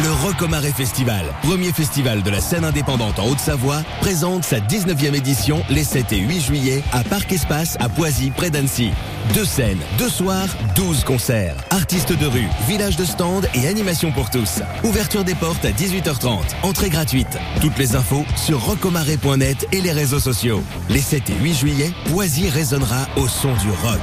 Le 0.00 0.10
Rocomaré 0.10 0.72
Festival, 0.72 1.26
premier 1.42 1.70
festival 1.72 2.22
de 2.22 2.30
la 2.30 2.40
scène 2.40 2.64
indépendante 2.64 3.18
en 3.18 3.26
Haute-Savoie, 3.28 3.82
présente 4.00 4.42
sa 4.42 4.58
19e 4.58 5.14
édition 5.14 5.62
les 5.68 5.84
7 5.84 6.12
et 6.12 6.18
8 6.18 6.40
juillet 6.40 6.82
à 6.92 7.04
Parc 7.04 7.30
Espace 7.32 7.76
à 7.78 7.88
Poisy, 7.88 8.30
près 8.30 8.50
d'Annecy. 8.50 8.90
Deux 9.34 9.44
scènes, 9.44 9.78
deux 9.98 10.08
soirs, 10.08 10.48
12 10.76 11.04
concerts. 11.04 11.56
Artistes 11.70 12.12
de 12.12 12.26
rue, 12.26 12.48
village 12.66 12.96
de 12.96 13.04
stand 13.04 13.46
et 13.54 13.68
animation 13.68 14.12
pour 14.12 14.30
tous. 14.30 14.62
Ouverture 14.82 15.24
des 15.24 15.34
portes 15.34 15.64
à 15.64 15.70
18h30. 15.70 16.40
Entrée 16.62 16.88
gratuite. 16.88 17.38
Toutes 17.60 17.78
les 17.78 17.94
infos 17.94 18.24
sur 18.36 18.64
rocomaré.net 18.64 19.68
et 19.72 19.80
les 19.80 19.92
réseaux 19.92 20.20
sociaux. 20.20 20.62
Les 20.88 21.00
7 21.00 21.30
et 21.30 21.34
8 21.42 21.54
juillet, 21.54 21.90
Poisy 22.06 22.48
résonnera 22.48 23.06
au 23.16 23.28
son 23.28 23.52
du 23.56 23.68
rock. 23.68 24.00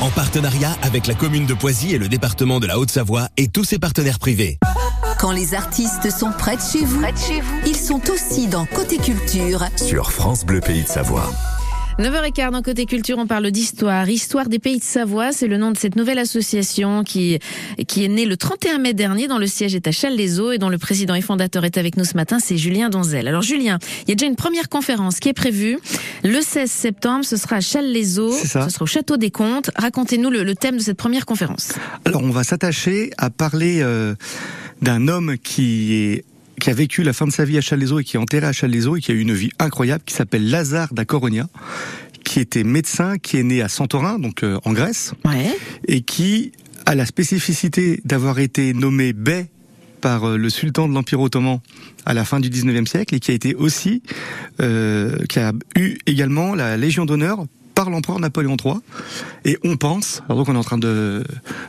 En 0.00 0.10
partenariat 0.10 0.76
avec 0.82 1.06
la 1.06 1.14
commune 1.14 1.46
de 1.46 1.54
Poisy 1.54 1.94
et 1.94 1.98
le 1.98 2.08
département 2.08 2.60
de 2.60 2.66
la 2.66 2.78
Haute-Savoie 2.78 3.28
et 3.36 3.48
tous 3.48 3.64
ses 3.64 3.78
partenaires 3.78 4.18
privés. 4.18 4.58
Quand 5.20 5.32
les 5.32 5.52
artistes 5.52 6.10
sont 6.10 6.32
près 6.32 6.56
de 6.56 6.62
chez 6.62 6.82
vous, 6.82 7.02
ils 7.66 7.76
sont 7.76 8.00
aussi 8.10 8.46
dans 8.46 8.64
Côté 8.64 8.96
Culture. 8.96 9.66
Sur 9.76 10.12
France 10.12 10.46
Bleu 10.46 10.62
Pays 10.62 10.82
de 10.82 10.88
Savoie. 10.88 11.28
9h15 12.00 12.52
dans 12.52 12.62
Côté 12.62 12.86
Culture, 12.86 13.18
on 13.18 13.26
parle 13.26 13.50
d'histoire. 13.50 14.08
Histoire 14.08 14.48
des 14.48 14.58
pays 14.58 14.78
de 14.78 14.82
Savoie, 14.82 15.32
c'est 15.32 15.46
le 15.46 15.58
nom 15.58 15.70
de 15.70 15.76
cette 15.76 15.96
nouvelle 15.96 16.18
association 16.18 17.04
qui, 17.04 17.38
qui 17.86 18.06
est 18.06 18.08
née 18.08 18.24
le 18.24 18.38
31 18.38 18.78
mai 18.78 18.94
dernier 18.94 19.28
dans 19.28 19.36
le 19.36 19.46
siège 19.46 19.74
est 19.74 19.86
à 19.86 19.90
Châles-les-Eaux 19.92 20.52
et 20.52 20.56
dont 20.56 20.70
le 20.70 20.78
président 20.78 21.14
et 21.14 21.20
fondateur 21.20 21.66
est 21.66 21.76
avec 21.76 21.98
nous 21.98 22.04
ce 22.04 22.16
matin, 22.16 22.38
c'est 22.38 22.56
Julien 22.56 22.88
Donzel. 22.88 23.28
Alors 23.28 23.42
Julien, 23.42 23.78
il 24.06 24.08
y 24.08 24.12
a 24.12 24.14
déjà 24.14 24.26
une 24.26 24.36
première 24.36 24.70
conférence 24.70 25.20
qui 25.20 25.28
est 25.28 25.34
prévue 25.34 25.78
le 26.24 26.40
16 26.40 26.70
septembre, 26.70 27.26
ce 27.26 27.36
sera 27.36 27.56
à 27.56 27.60
Châles-les-Eaux, 27.60 28.32
ce 28.32 28.46
sera 28.46 28.66
au 28.80 28.86
Château 28.86 29.18
des 29.18 29.30
Comtes. 29.30 29.70
Racontez-nous 29.76 30.30
le, 30.30 30.42
le 30.42 30.54
thème 30.54 30.78
de 30.78 30.82
cette 30.82 30.96
première 30.96 31.26
conférence. 31.26 31.74
Alors, 32.06 32.22
on 32.22 32.30
va 32.30 32.44
s'attacher 32.44 33.10
à 33.18 33.28
parler 33.28 33.80
euh, 33.82 34.14
d'un 34.80 35.06
homme 35.06 35.36
qui 35.36 35.92
est 35.96 36.24
qui 36.60 36.70
a 36.70 36.74
vécu 36.74 37.02
la 37.02 37.12
fin 37.12 37.26
de 37.26 37.32
sa 37.32 37.44
vie 37.44 37.58
à 37.58 37.60
Chalaiso 37.60 37.98
et 37.98 38.04
qui 38.04 38.16
est 38.16 38.20
enterré 38.20 38.46
à 38.46 38.52
Chalaiso 38.52 38.96
et 38.96 39.00
qui 39.00 39.10
a 39.10 39.14
eu 39.14 39.20
une 39.20 39.34
vie 39.34 39.50
incroyable, 39.58 40.04
qui 40.06 40.14
s'appelle 40.14 40.48
Lazare 40.50 40.92
da 40.94 41.04
Coronia, 41.04 41.48
qui 42.24 42.38
était 42.40 42.64
médecin, 42.64 43.18
qui 43.18 43.38
est 43.38 43.42
né 43.42 43.62
à 43.62 43.68
Santorin, 43.68 44.18
donc 44.18 44.42
euh, 44.44 44.58
en 44.64 44.72
Grèce, 44.72 45.12
Ouais. 45.24 45.56
et 45.88 46.02
qui 46.02 46.52
a 46.86 46.94
la 46.94 47.06
spécificité 47.06 48.00
d'avoir 48.04 48.38
été 48.38 48.72
nommé 48.74 49.12
bey 49.12 49.46
par 50.00 50.24
euh, 50.28 50.36
le 50.36 50.48
sultan 50.50 50.88
de 50.88 50.94
l'Empire 50.94 51.20
ottoman 51.20 51.60
à 52.06 52.14
la 52.14 52.24
fin 52.24 52.40
du 52.40 52.48
19e 52.50 52.86
siècle 52.86 53.14
et 53.14 53.20
qui 53.20 53.30
a 53.30 53.34
été 53.34 53.54
aussi, 53.54 54.02
euh, 54.60 55.16
qui 55.28 55.38
a 55.38 55.52
eu 55.76 55.96
également 56.06 56.54
la 56.54 56.76
Légion 56.76 57.04
d'honneur 57.04 57.44
par 57.80 57.88
l'empereur 57.88 58.20
Napoléon 58.20 58.58
III. 58.62 58.74
Et 59.46 59.56
on 59.64 59.78
pense, 59.78 60.20
alors 60.28 60.36
donc 60.36 60.50
on 60.50 60.54
est 60.54 60.58
en 60.58 60.62
train 60.62 60.76
de, 60.76 61.24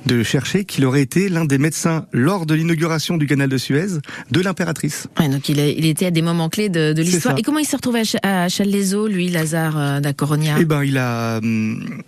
de 0.07 0.23
chercher, 0.23 0.65
qu'il 0.65 0.83
aurait 0.83 1.01
été 1.01 1.29
l'un 1.29 1.45
des 1.45 1.57
médecins 1.57 2.05
lors 2.11 2.45
de 2.45 2.53
l'inauguration 2.53 3.15
du 3.15 3.27
canal 3.27 3.47
de 3.47 3.57
Suez 3.57 3.87
de 4.29 4.41
l'impératrice. 4.41 5.07
Ouais, 5.17 5.29
donc 5.29 5.47
il, 5.47 5.57
il 5.57 5.85
était 5.85 6.07
à 6.07 6.11
des 6.11 6.21
moments 6.21 6.49
clés 6.49 6.67
de, 6.67 6.93
l'histoire. 7.01 7.37
Et 7.39 7.43
comment 7.43 7.59
il 7.59 7.65
s'est 7.65 7.77
retrouvé 7.77 8.01
à, 8.01 8.03
Ch- 8.03 8.19
à 8.23 8.49
Châles-les-Eaux, 8.49 9.07
lui, 9.07 9.29
Lazare 9.29 9.77
euh, 9.77 9.99
da 10.01 10.11
Eh 10.59 10.65
ben, 10.65 10.83
il 10.83 10.97
a, 10.97 11.37
hum, 11.37 12.01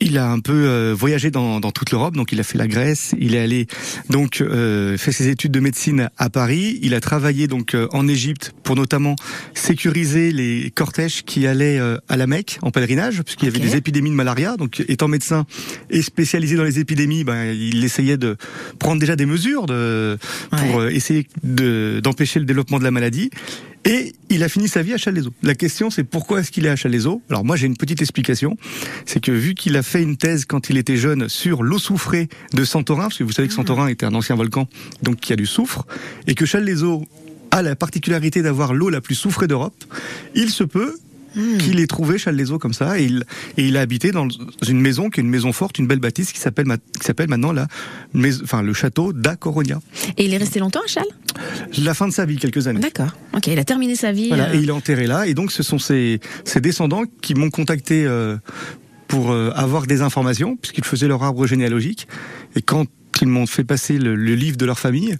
il 0.00 0.18
a 0.18 0.30
un 0.30 0.40
peu 0.40 0.52
euh, 0.52 0.94
voyagé 0.96 1.30
dans, 1.30 1.60
dans 1.60 1.70
toute 1.72 1.90
l'Europe. 1.90 2.14
Donc, 2.16 2.32
il 2.32 2.40
a 2.40 2.42
fait 2.42 2.58
la 2.58 2.66
Grèce. 2.68 3.14
Il 3.18 3.34
est 3.34 3.40
allé 3.40 3.66
donc 4.08 4.40
euh, 4.40 4.96
fait 4.96 5.12
ses 5.12 5.28
études 5.28 5.52
de 5.52 5.60
médecine 5.60 6.08
à 6.16 6.30
Paris. 6.30 6.78
Il 6.82 6.94
a 6.94 7.00
travaillé 7.00 7.46
donc 7.46 7.74
euh, 7.74 7.86
en 7.92 8.08
Égypte 8.08 8.52
pour 8.62 8.76
notamment 8.76 9.16
sécuriser 9.54 10.32
les 10.32 10.70
cortèges 10.70 11.22
qui 11.24 11.46
allaient 11.46 11.78
euh, 11.78 11.98
à 12.08 12.16
la 12.16 12.26
Mecque 12.26 12.58
en 12.62 12.70
pèlerinage, 12.70 13.22
puisqu'il 13.22 13.46
y 13.46 13.48
avait 13.48 13.58
des 13.60 13.76
épidémies 13.76 14.10
de 14.10 14.14
malaria. 14.14 14.56
Donc, 14.56 14.82
étant 14.88 15.08
médecin 15.08 15.44
et 15.90 16.02
spécialisé 16.02 16.56
dans 16.56 16.64
les 16.64 16.78
épidémies, 16.78 17.24
ben, 17.24 17.52
il 17.52 17.84
essayait 17.84 18.16
de 18.16 18.36
prendre 18.78 19.00
déjà 19.00 19.16
des 19.16 19.26
mesures 19.26 19.66
de, 19.66 20.18
pour 20.50 20.76
Ouais. 20.76 20.94
essayer 20.94 21.26
de- 21.42 22.00
d'empêcher 22.02 22.38
le 22.40 22.46
développement 22.46 22.78
de 22.78 22.84
la 22.84 22.90
maladie. 22.90 23.30
Et 23.84 24.12
il 24.28 24.42
a 24.42 24.48
fini 24.48 24.68
sa 24.68 24.82
vie 24.82 24.92
à 24.92 24.98
Chalaiso. 24.98 25.32
La 25.42 25.54
question, 25.54 25.88
c'est 25.88 26.04
pourquoi 26.04 26.40
est-ce 26.40 26.50
qu'il 26.50 26.66
est 26.66 26.70
à 26.70 26.76
Chalaiso 26.76 27.22
Alors 27.30 27.44
moi, 27.44 27.56
j'ai 27.56 27.66
une 27.66 27.76
petite 27.76 28.02
explication. 28.02 28.56
C'est 29.06 29.20
que 29.20 29.32
vu 29.32 29.54
qu'il 29.54 29.76
a 29.76 29.82
fait 29.82 30.02
une 30.02 30.16
thèse 30.16 30.44
quand 30.44 30.68
il 30.68 30.76
était 30.76 30.96
jeune 30.96 31.28
sur 31.28 31.62
l'eau 31.62 31.78
soufrée 31.78 32.28
de 32.52 32.64
Santorin, 32.64 33.04
parce 33.04 33.18
que 33.18 33.24
vous 33.24 33.32
savez 33.32 33.48
que 33.48 33.54
Santorin 33.54 33.88
était 33.88 34.04
un 34.04 34.14
ancien 34.14 34.36
volcan, 34.36 34.68
donc 35.02 35.16
qui 35.16 35.32
a 35.32 35.36
du 35.36 35.46
soufre, 35.46 35.86
et 36.26 36.34
que 36.34 36.44
Chalaiso 36.44 37.06
a 37.50 37.62
la 37.62 37.74
particularité 37.74 38.42
d'avoir 38.42 38.74
l'eau 38.74 38.90
la 38.90 39.00
plus 39.00 39.14
soufrée 39.14 39.46
d'Europe, 39.46 39.84
il 40.34 40.50
se 40.50 40.62
peut 40.62 40.96
qu'il 41.60 41.78
ait 41.80 41.86
trouvé 41.86 42.18
Chalaiso 42.18 42.58
comme 42.58 42.72
ça 42.72 42.98
et 42.98 43.04
il, 43.04 43.24
et 43.56 43.66
il 43.68 43.76
a 43.76 43.80
habité 43.80 44.10
dans 44.10 44.26
une 44.68 44.80
maison 44.80 45.10
qui 45.10 45.20
est 45.20 45.22
une 45.22 45.28
maison 45.30 45.52
forte, 45.52 45.78
une 45.78 45.86
belle 45.86 46.00
bâtisse 46.00 46.32
qui 46.32 46.40
s'appelle 46.40 46.66
ma- 46.66 46.76
qui 46.78 47.04
s'appelle 47.04 47.28
maintenant 47.28 47.52
la 47.52 47.68
mais- 48.14 48.42
enfin 48.42 48.62
le 48.62 48.72
château 48.72 49.12
da 49.12 49.36
Coronia. 49.36 49.80
Et 50.16 50.24
il 50.24 50.34
est 50.34 50.38
resté 50.38 50.58
longtemps 50.58 50.80
à 50.84 50.88
Châles 50.88 51.04
La 51.78 51.94
fin 51.94 52.08
de 52.08 52.12
sa 52.12 52.24
vie, 52.26 52.36
quelques 52.36 52.66
années. 52.66 52.80
D'accord. 52.80 53.14
Ok, 53.36 53.46
il 53.46 53.58
a 53.58 53.64
terminé 53.64 53.94
sa 53.94 54.12
vie. 54.12 54.28
Voilà, 54.28 54.48
euh, 54.50 54.54
et 54.54 54.58
il 54.58 54.68
est 54.68 54.72
enterré 54.72 55.06
là. 55.06 55.26
Et 55.26 55.34
donc, 55.34 55.52
ce 55.52 55.62
sont 55.62 55.78
ses, 55.78 56.20
ses 56.44 56.60
descendants 56.60 57.04
qui 57.22 57.34
m'ont 57.34 57.50
contacté 57.50 58.04
euh, 58.06 58.36
pour 59.08 59.30
euh, 59.30 59.50
avoir 59.54 59.86
des 59.86 60.02
informations, 60.02 60.56
puisqu'ils 60.56 60.84
faisaient 60.84 61.08
leur 61.08 61.22
arbre 61.22 61.46
généalogique. 61.46 62.08
Et 62.56 62.62
quand 62.62 62.86
ils 63.22 63.28
m'ont 63.28 63.46
fait 63.46 63.64
passer 63.64 63.98
le, 63.98 64.14
le 64.16 64.34
livre 64.34 64.56
de 64.56 64.64
leur 64.66 64.78
famille, 64.78 65.16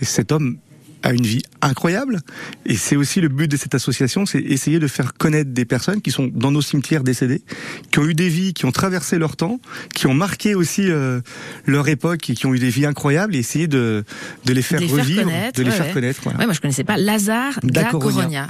et 0.00 0.04
cet 0.04 0.32
homme 0.32 0.56
a 1.02 1.12
une 1.12 1.26
vie 1.26 1.42
incroyable. 1.60 2.20
Et 2.66 2.76
c'est 2.76 2.96
aussi 2.96 3.20
le 3.20 3.28
but 3.28 3.48
de 3.50 3.56
cette 3.56 3.74
association, 3.74 4.26
c'est 4.26 4.40
essayer 4.40 4.78
de 4.78 4.86
faire 4.86 5.14
connaître 5.14 5.50
des 5.50 5.64
personnes 5.64 6.00
qui 6.00 6.10
sont 6.10 6.30
dans 6.32 6.50
nos 6.50 6.62
cimetières 6.62 7.02
décédées, 7.04 7.42
qui 7.90 7.98
ont 7.98 8.04
eu 8.06 8.14
des 8.14 8.28
vies, 8.28 8.52
qui 8.54 8.64
ont 8.66 8.72
traversé 8.72 9.18
leur 9.18 9.36
temps, 9.36 9.60
qui 9.94 10.06
ont 10.06 10.14
marqué 10.14 10.54
aussi 10.54 10.90
euh, 10.90 11.20
leur 11.66 11.88
époque 11.88 12.28
et 12.30 12.34
qui 12.34 12.46
ont 12.46 12.54
eu 12.54 12.58
des 12.58 12.70
vies 12.70 12.86
incroyables, 12.86 13.34
et 13.34 13.38
essayer 13.38 13.66
de, 13.68 14.04
de 14.44 14.52
les 14.52 14.62
faire 14.62 14.80
de 14.80 14.84
les 14.84 14.90
faire 14.90 14.98
revivre, 15.04 15.22
connaître, 15.24 15.58
de 15.58 15.62
les 15.64 15.70
ouais, 15.70 15.76
faire 15.76 15.86
ouais. 15.86 15.92
connaître. 15.92 16.20
voilà. 16.22 16.38
Ouais, 16.38 16.44
moi 16.46 16.54
je 16.54 16.60
connaissais 16.60 16.84
pas 16.84 16.96
Lazare 16.96 17.58
da. 17.62 17.90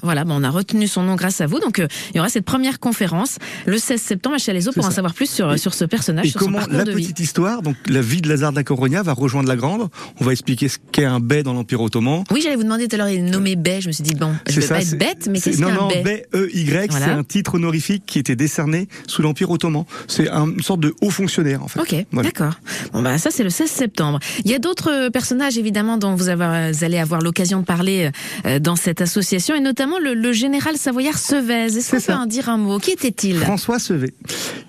Voilà, 0.02 0.24
bon, 0.24 0.40
on 0.40 0.44
a 0.44 0.50
retenu 0.50 0.86
son 0.86 1.02
nom 1.02 1.14
grâce 1.16 1.40
à 1.40 1.46
vous. 1.46 1.58
Donc 1.60 1.78
euh, 1.78 1.86
il 2.12 2.16
y 2.16 2.20
aura 2.20 2.28
cette 2.28 2.44
première 2.44 2.80
conférence 2.80 3.38
le 3.66 3.78
16 3.78 4.00
septembre 4.00 4.36
à 4.36 4.38
Chalaiso 4.38 4.72
pour 4.72 4.84
en 4.86 4.90
savoir 4.90 5.14
plus 5.14 5.30
sur, 5.30 5.52
Et- 5.52 5.58
sur 5.58 5.74
ce 5.74 5.84
personnage, 5.84 6.26
Et 6.26 6.30
sur 6.30 6.40
son 6.40 6.46
comment 6.46 6.58
parcours 6.58 6.78
la 6.78 6.84
de 6.84 6.92
vie. 6.92 7.02
petite 7.02 7.20
histoire, 7.20 7.62
donc 7.62 7.76
la 7.88 8.00
vie 8.00 8.20
de 8.20 8.28
Lazare 8.28 8.52
da 8.52 8.62
Coronia 8.64 9.02
va 9.02 9.12
rejoindre 9.12 9.48
la 9.48 9.56
grande. 9.56 9.88
On 10.20 10.24
va 10.24 10.32
expliquer 10.32 10.68
ce 10.68 10.78
qu'est 10.92 11.04
un 11.04 11.20
bey 11.20 11.42
dans 11.42 11.52
l'Empire 11.52 11.80
ottoman. 11.80 12.24
Oui, 12.30 12.41
j'allais 12.42 12.56
vous 12.56 12.64
demander 12.64 12.88
tout 12.88 12.94
à 12.96 12.98
l'heure, 12.98 13.08
il 13.08 13.18
est 13.20 13.22
nommé 13.30 13.56
Bay. 13.56 13.80
Je 13.80 13.88
me 13.88 13.92
suis 13.92 14.02
dit, 14.04 14.14
bon, 14.14 14.34
je 14.48 14.52
C'est 14.54 14.60
vais 14.60 14.66
ça, 14.66 14.74
pas 14.76 14.82
être 14.82 14.98
bête, 14.98 15.28
mais 15.30 15.38
c'est- 15.40 15.50
qu'est-ce 15.50 15.62
Non, 15.62 15.68
qu'un 15.68 15.74
non, 15.74 15.88
Bay 15.88 16.02
Bey, 16.02 16.26
E-Y, 16.34 16.90
Voilà. 16.90 17.06
c'est 17.06 17.12
un 17.12 17.24
titre 17.24 17.54
honorifique 17.54 18.04
qui 18.06 18.18
était 18.18 18.36
décerné 18.36 18.88
sous 19.06 19.22
l'Empire 19.22 19.50
ottoman. 19.50 19.84
C'est 20.08 20.28
un- 20.28 20.46
une 20.50 20.62
sorte 20.62 20.80
de 20.80 20.94
haut 21.00 21.10
fonctionnaire, 21.10 21.62
en 21.62 21.68
fait. 21.68 21.80
Ok, 21.80 21.94
Voilà. 22.12 22.28
d'accord. 22.28 22.54
Bon 22.92 23.02
bah 23.02 23.16
ça 23.18 23.30
c'est 23.30 23.44
le 23.44 23.50
16 23.50 23.70
septembre. 23.70 24.18
Il 24.44 24.50
y 24.50 24.54
a 24.54 24.58
d'autres 24.58 24.90
euh, 24.90 25.10
personnages 25.10 25.56
évidemment 25.58 25.96
dont 25.96 26.14
vous, 26.14 26.28
avez- 26.28 26.72
vous 26.72 26.84
allez 26.84 26.98
avoir 26.98 27.20
l'occasion 27.20 27.60
de 27.60 27.64
parler 27.64 28.10
euh, 28.46 28.58
dans 28.58 28.76
cette 28.76 29.00
association 29.00 29.54
et 29.54 29.60
notamment 29.60 29.98
le, 29.98 30.14
le 30.14 30.32
général 30.32 30.76
savoyard 30.76 31.18
Sevez. 31.18 31.64
Est-ce 31.66 31.90
qu'on 31.90 32.00
peut 32.00 32.12
en 32.12 32.26
dire 32.26 32.48
un 32.48 32.56
mot? 32.58 32.78
Qui 32.78 32.90
était-il? 32.92 33.36
François 33.36 33.78
Sevet, 33.78 34.14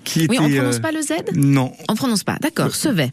qui 0.04 0.26
Oui, 0.28 0.36
on 0.40 0.48
prononce 0.48 0.76
euh, 0.76 0.80
pas 0.80 0.92
le 0.92 1.02
Z? 1.02 1.12
Non. 1.34 1.72
On 1.88 1.94
prononce 1.94 2.24
pas. 2.24 2.36
D'accord, 2.40 2.74
Sevet. 2.74 3.10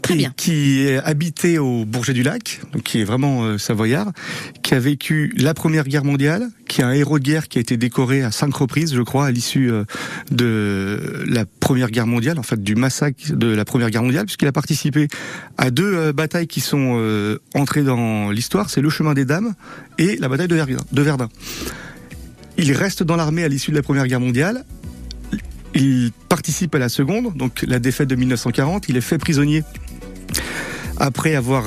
Très 0.00 0.14
Et 0.14 0.16
bien. 0.16 0.34
Qui 0.36 0.88
habitait 1.04 1.58
au 1.58 1.84
Bourget 1.84 2.12
du 2.12 2.22
Lac, 2.22 2.60
donc 2.72 2.82
qui 2.82 3.00
est 3.00 3.04
vraiment 3.04 3.44
euh, 3.44 3.58
savoyard, 3.58 4.10
qui 4.62 4.74
a 4.74 4.78
vécu 4.78 5.32
la 5.36 5.54
Première 5.54 5.84
Guerre 5.84 6.04
mondiale, 6.04 6.48
qui 6.66 6.80
est 6.80 6.84
un 6.84 6.92
héros 6.92 7.18
de 7.18 7.24
guerre 7.24 7.48
qui 7.48 7.58
a 7.58 7.60
été 7.60 7.76
décoré 7.76 8.22
à 8.22 8.30
cinq 8.30 8.54
reprises, 8.54 8.94
je 8.94 9.02
crois, 9.02 9.26
à 9.26 9.30
l'issue 9.30 9.70
euh, 9.70 9.84
de 10.30 11.24
la 11.26 11.44
Première 11.44 11.90
Guerre 11.90 12.06
mondiale, 12.06 12.38
en 12.38 12.42
fait 12.42 12.62
du 12.62 12.74
massacre 12.74 13.32
de 13.32 13.48
la 13.48 13.64
Première 13.64 13.90
Guerre 13.90 14.02
mondiale, 14.02 14.24
puisqu'il 14.24 14.48
a 14.48 14.52
participé 14.52 15.08
à 15.58 15.70
deux 15.70 16.12
batailles 16.12 16.46
qui 16.46 16.60
sont 16.60 17.00
entrées 17.54 17.82
dans 17.82 18.30
l'histoire, 18.30 18.70
c'est 18.70 18.80
le 18.80 18.90
Chemin 18.90 19.14
des 19.14 19.24
Dames 19.24 19.54
et 19.98 20.16
la 20.16 20.28
bataille 20.28 20.48
de 20.48 20.54
Verdun. 20.54 20.76
De 20.92 21.02
Verdun. 21.02 21.28
Il 22.58 22.72
reste 22.72 23.02
dans 23.02 23.16
l'armée 23.16 23.44
à 23.44 23.48
l'issue 23.48 23.70
de 23.70 23.76
la 23.76 23.82
Première 23.82 24.06
Guerre 24.06 24.20
mondiale. 24.20 24.64
Il 25.74 26.12
participe 26.28 26.74
à 26.74 26.78
la 26.78 26.88
seconde, 26.88 27.34
donc 27.36 27.62
la 27.66 27.78
défaite 27.78 28.08
de 28.08 28.14
1940. 28.14 28.88
Il 28.88 28.96
est 28.96 29.00
fait 29.00 29.18
prisonnier 29.18 29.62
après 30.98 31.34
avoir 31.34 31.64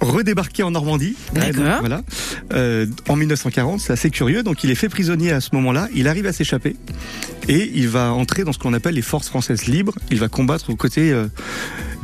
redébarqué 0.00 0.62
en 0.62 0.70
Normandie. 0.70 1.16
Donc, 1.34 1.54
voilà. 1.80 2.02
Euh, 2.52 2.86
en 3.08 3.16
1940, 3.16 3.80
c'est 3.80 3.92
assez 3.92 4.10
curieux. 4.10 4.44
Donc 4.44 4.62
il 4.62 4.70
est 4.70 4.76
fait 4.76 4.88
prisonnier 4.88 5.32
à 5.32 5.40
ce 5.40 5.50
moment-là. 5.54 5.88
Il 5.92 6.06
arrive 6.06 6.26
à 6.26 6.32
s'échapper 6.32 6.76
et 7.48 7.72
il 7.74 7.88
va 7.88 8.12
entrer 8.12 8.44
dans 8.44 8.52
ce 8.52 8.58
qu'on 8.60 8.74
appelle 8.74 8.94
les 8.94 9.02
forces 9.02 9.28
françaises 9.28 9.64
libres. 9.66 9.94
Il 10.12 10.20
va 10.20 10.28
combattre 10.28 10.70
aux 10.70 10.76
côtés 10.76 11.10
euh, 11.10 11.26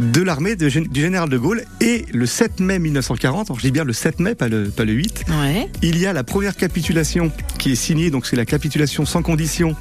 de 0.01 0.23
l'armée 0.23 0.57
du 0.57 0.69
général 0.93 1.29
de 1.29 1.39
Gaulle. 1.39 1.63
Et 1.81 2.05
le 2.13 2.27
7 2.27 2.59
mai 2.59 2.81
1940, 2.81 3.51
alors 3.51 3.61
je 3.61 3.65
dis 3.67 3.71
bien 3.71 3.85
le 3.85 3.93
7 3.93 4.19
mai, 4.19 4.35
pas 4.35 4.49
le, 4.49 4.71
pas 4.71 4.85
le 4.85 4.93
8, 4.93 5.25
Ouais. 5.31 5.69
il 5.83 5.97
y 5.99 6.07
a 6.07 6.13
la 6.13 6.25
première 6.25 6.57
capitulation 6.57 7.31
qui 7.61 7.71
est 7.73 7.77
signée, 7.77 8.11
donc 8.11 8.27
c'est 8.27 8.35
la 8.37 8.45
capitulation 8.45 9.07
sans 9.07 9.23
condition 9.23 9.77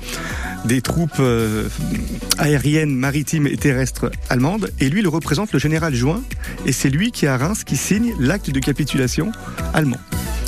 des 0.65 0.81
troupes 0.81 1.19
euh, 1.19 1.67
aériennes, 2.37 2.95
maritimes 2.95 3.47
et 3.47 3.57
terrestres 3.57 4.11
allemandes. 4.29 4.71
Et 4.79 4.89
lui, 4.89 5.01
il 5.01 5.07
représente 5.07 5.51
le 5.53 5.59
général 5.59 5.93
Juin, 5.93 6.21
et 6.65 6.71
c'est 6.71 6.89
lui 6.89 7.11
qui 7.11 7.27
à 7.27 7.37
Reims 7.37 7.63
qui 7.63 7.77
signe 7.77 8.13
l'acte 8.19 8.49
de 8.49 8.59
capitulation 8.59 9.31
allemand. 9.73 9.99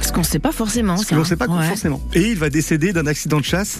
Ce 0.05 0.11
qu'on 0.11 0.19
ne 0.21 0.25
sait 0.25 0.39
pas 0.39 0.51
forcément. 0.51 0.97
Ce 0.97 1.13
l'on 1.15 1.21
hein. 1.21 1.25
sait 1.25 1.35
pas 1.35 1.47
Ouais. 1.47 1.67
forcément. 1.67 2.01
Et 2.13 2.29
il 2.31 2.37
va 2.37 2.49
décéder 2.49 2.93
d'un 2.93 3.07
accident 3.07 3.39
de 3.39 3.45
chasse 3.45 3.79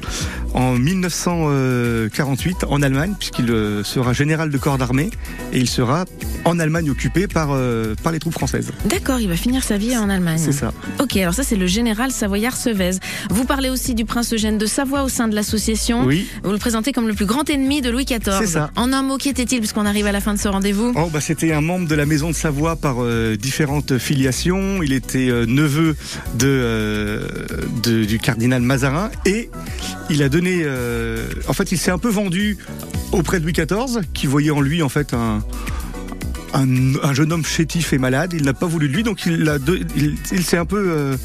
en 0.54 0.74
1948 0.74 2.66
en 2.68 2.82
Allemagne, 2.82 3.14
puisqu'il 3.18 3.50
euh, 3.52 3.84
sera 3.84 4.14
général 4.14 4.50
de 4.50 4.58
corps 4.58 4.78
d'armée 4.78 5.10
et 5.54 5.60
il 5.60 5.70
sera 5.70 6.06
en 6.46 6.60
Allemagne 6.60 6.90
occupé 6.90 7.28
par, 7.28 7.50
euh, 7.52 7.96
par 8.04 8.12
les 8.12 8.20
troupes 8.20 8.34
françaises. 8.34 8.72
D'accord, 8.86 9.20
il 9.20 9.28
va 9.28 9.36
finir 9.36 9.64
sa 9.64 9.78
vie 9.78 9.96
en 9.98 10.10
Allemagne. 10.10 10.40
C'est 10.44 10.52
ça. 10.52 10.74
Ok, 11.00 11.16
alors 11.18 11.34
ça 11.34 11.44
c'est 11.44 11.56
le 11.56 11.68
général 11.68 12.12
Savoyard 12.12 12.56
Sevez. 12.56 12.92
Vous 13.30 13.46
parlez 13.46 13.70
aussi 13.70 13.94
du 13.96 14.06
prince 14.06 14.34
Eugène 14.34 14.58
de 14.58 14.66
Savoie 14.66 15.04
au 15.04 15.10
sein 15.10 15.28
de 15.28 15.36
l'association. 15.36 16.06
Oui. 16.06 16.28
Vous 16.44 16.52
le 16.52 16.58
présentez 16.58 16.92
comme 16.92 17.08
le 17.08 17.14
plus 17.14 17.26
grand 17.26 17.50
ennemi 17.50 17.82
de 17.82 17.90
Louis 17.90 18.06
XIV. 18.06 18.20
C'est 18.40 18.48
ça. 18.48 18.72
En 18.76 18.94
un 18.94 19.02
mot, 19.04 19.18
qui 19.18 19.30
était-il, 19.30 19.60
puisqu'on 19.60 19.86
arrive 19.86 20.08
à 20.08 20.12
la 20.12 20.22
fin 20.22 20.34
de 20.34 20.40
ce 20.40 20.48
rendez-vous? 20.48 20.94
Oh, 20.96 21.10
bah, 21.12 21.22
c'était 21.22 21.52
un 21.54 21.62
membre 21.62 21.88
de 21.88 21.96
la 21.96 22.06
maison 22.06 22.30
de 22.30 22.36
Savoie 22.36 22.76
par 22.76 22.98
euh, 23.00 23.36
différentes 23.36 23.98
filiations. 23.98 24.82
Il 24.84 24.94
était 24.94 25.30
euh, 25.30 25.46
neveu 25.46 25.96
de, 26.36 26.48
euh, 26.48 27.28
de- 27.84 28.04
du 28.06 28.20
cardinal 28.20 28.62
Mazarin 28.62 29.10
et 29.26 29.50
il 30.10 30.22
a 30.24 30.30
donné. 30.30 30.62
euh, 30.64 31.28
en 31.48 31.54
fait, 31.54 31.72
il 31.72 31.78
s'est 31.78 31.92
un 31.92 31.98
peu 31.98 32.10
vendu 32.10 32.58
auprès 33.12 33.40
de 33.40 33.44
Louis 33.46 33.54
XIV, 33.54 34.02
qui 34.14 34.28
voyait 34.28 34.52
en 34.52 34.62
lui 34.62 34.82
en 34.82 34.90
fait 34.90 35.14
un. 35.14 35.44
Un, 36.54 36.96
un 37.04 37.14
jeune 37.14 37.34
homme 37.34 37.44
chétif 37.46 37.92
et 37.92 37.98
malade, 37.98 38.32
il 38.34 38.44
n'a 38.46 38.54
pas 38.54 38.66
voulu 38.66 38.88
de 38.88 38.94
lui, 38.94 39.04
donc 39.04 39.26
il, 39.26 39.46
il 40.32 40.44
s'est 40.46 40.56
un 40.58 40.64
peu 40.64 40.82
euh, 40.88 41.18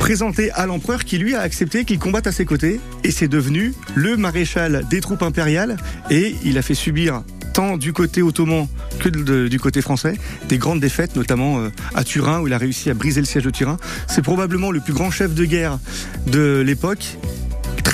présenté 0.00 0.50
à 0.50 0.66
l'empereur 0.66 1.04
qui 1.04 1.18
lui 1.18 1.36
a 1.36 1.40
accepté 1.42 1.84
qu'il 1.84 2.00
combatte 2.00 2.26
à 2.26 2.32
ses 2.32 2.44
côtés 2.44 2.80
et 3.04 3.12
c'est 3.12 3.28
devenu 3.28 3.74
le 3.94 4.16
maréchal 4.16 4.84
des 4.90 5.00
troupes 5.00 5.22
impériales 5.22 5.76
et 6.10 6.34
il 6.44 6.58
a 6.58 6.62
fait 6.62 6.74
subir 6.74 7.22
tant 7.56 7.78
du 7.78 7.94
côté 7.94 8.20
ottoman 8.20 8.68
que 8.98 9.08
du 9.48 9.58
côté 9.58 9.80
français 9.80 10.18
des 10.46 10.58
grandes 10.58 10.78
défaites, 10.78 11.16
notamment 11.16 11.58
euh, 11.58 11.70
à 11.94 12.04
Turin 12.04 12.40
où 12.40 12.48
il 12.48 12.52
a 12.52 12.58
réussi 12.58 12.90
à 12.90 12.94
briser 12.94 13.20
le 13.20 13.26
siège 13.26 13.44
de 13.44 13.50
Turin. 13.50 13.78
C'est 14.08 14.20
probablement 14.20 14.70
le 14.70 14.80
plus 14.80 14.92
grand 14.92 15.10
chef 15.10 15.34
de 15.34 15.46
guerre 15.46 15.78
de 16.26 16.60
l'époque. 16.60 17.16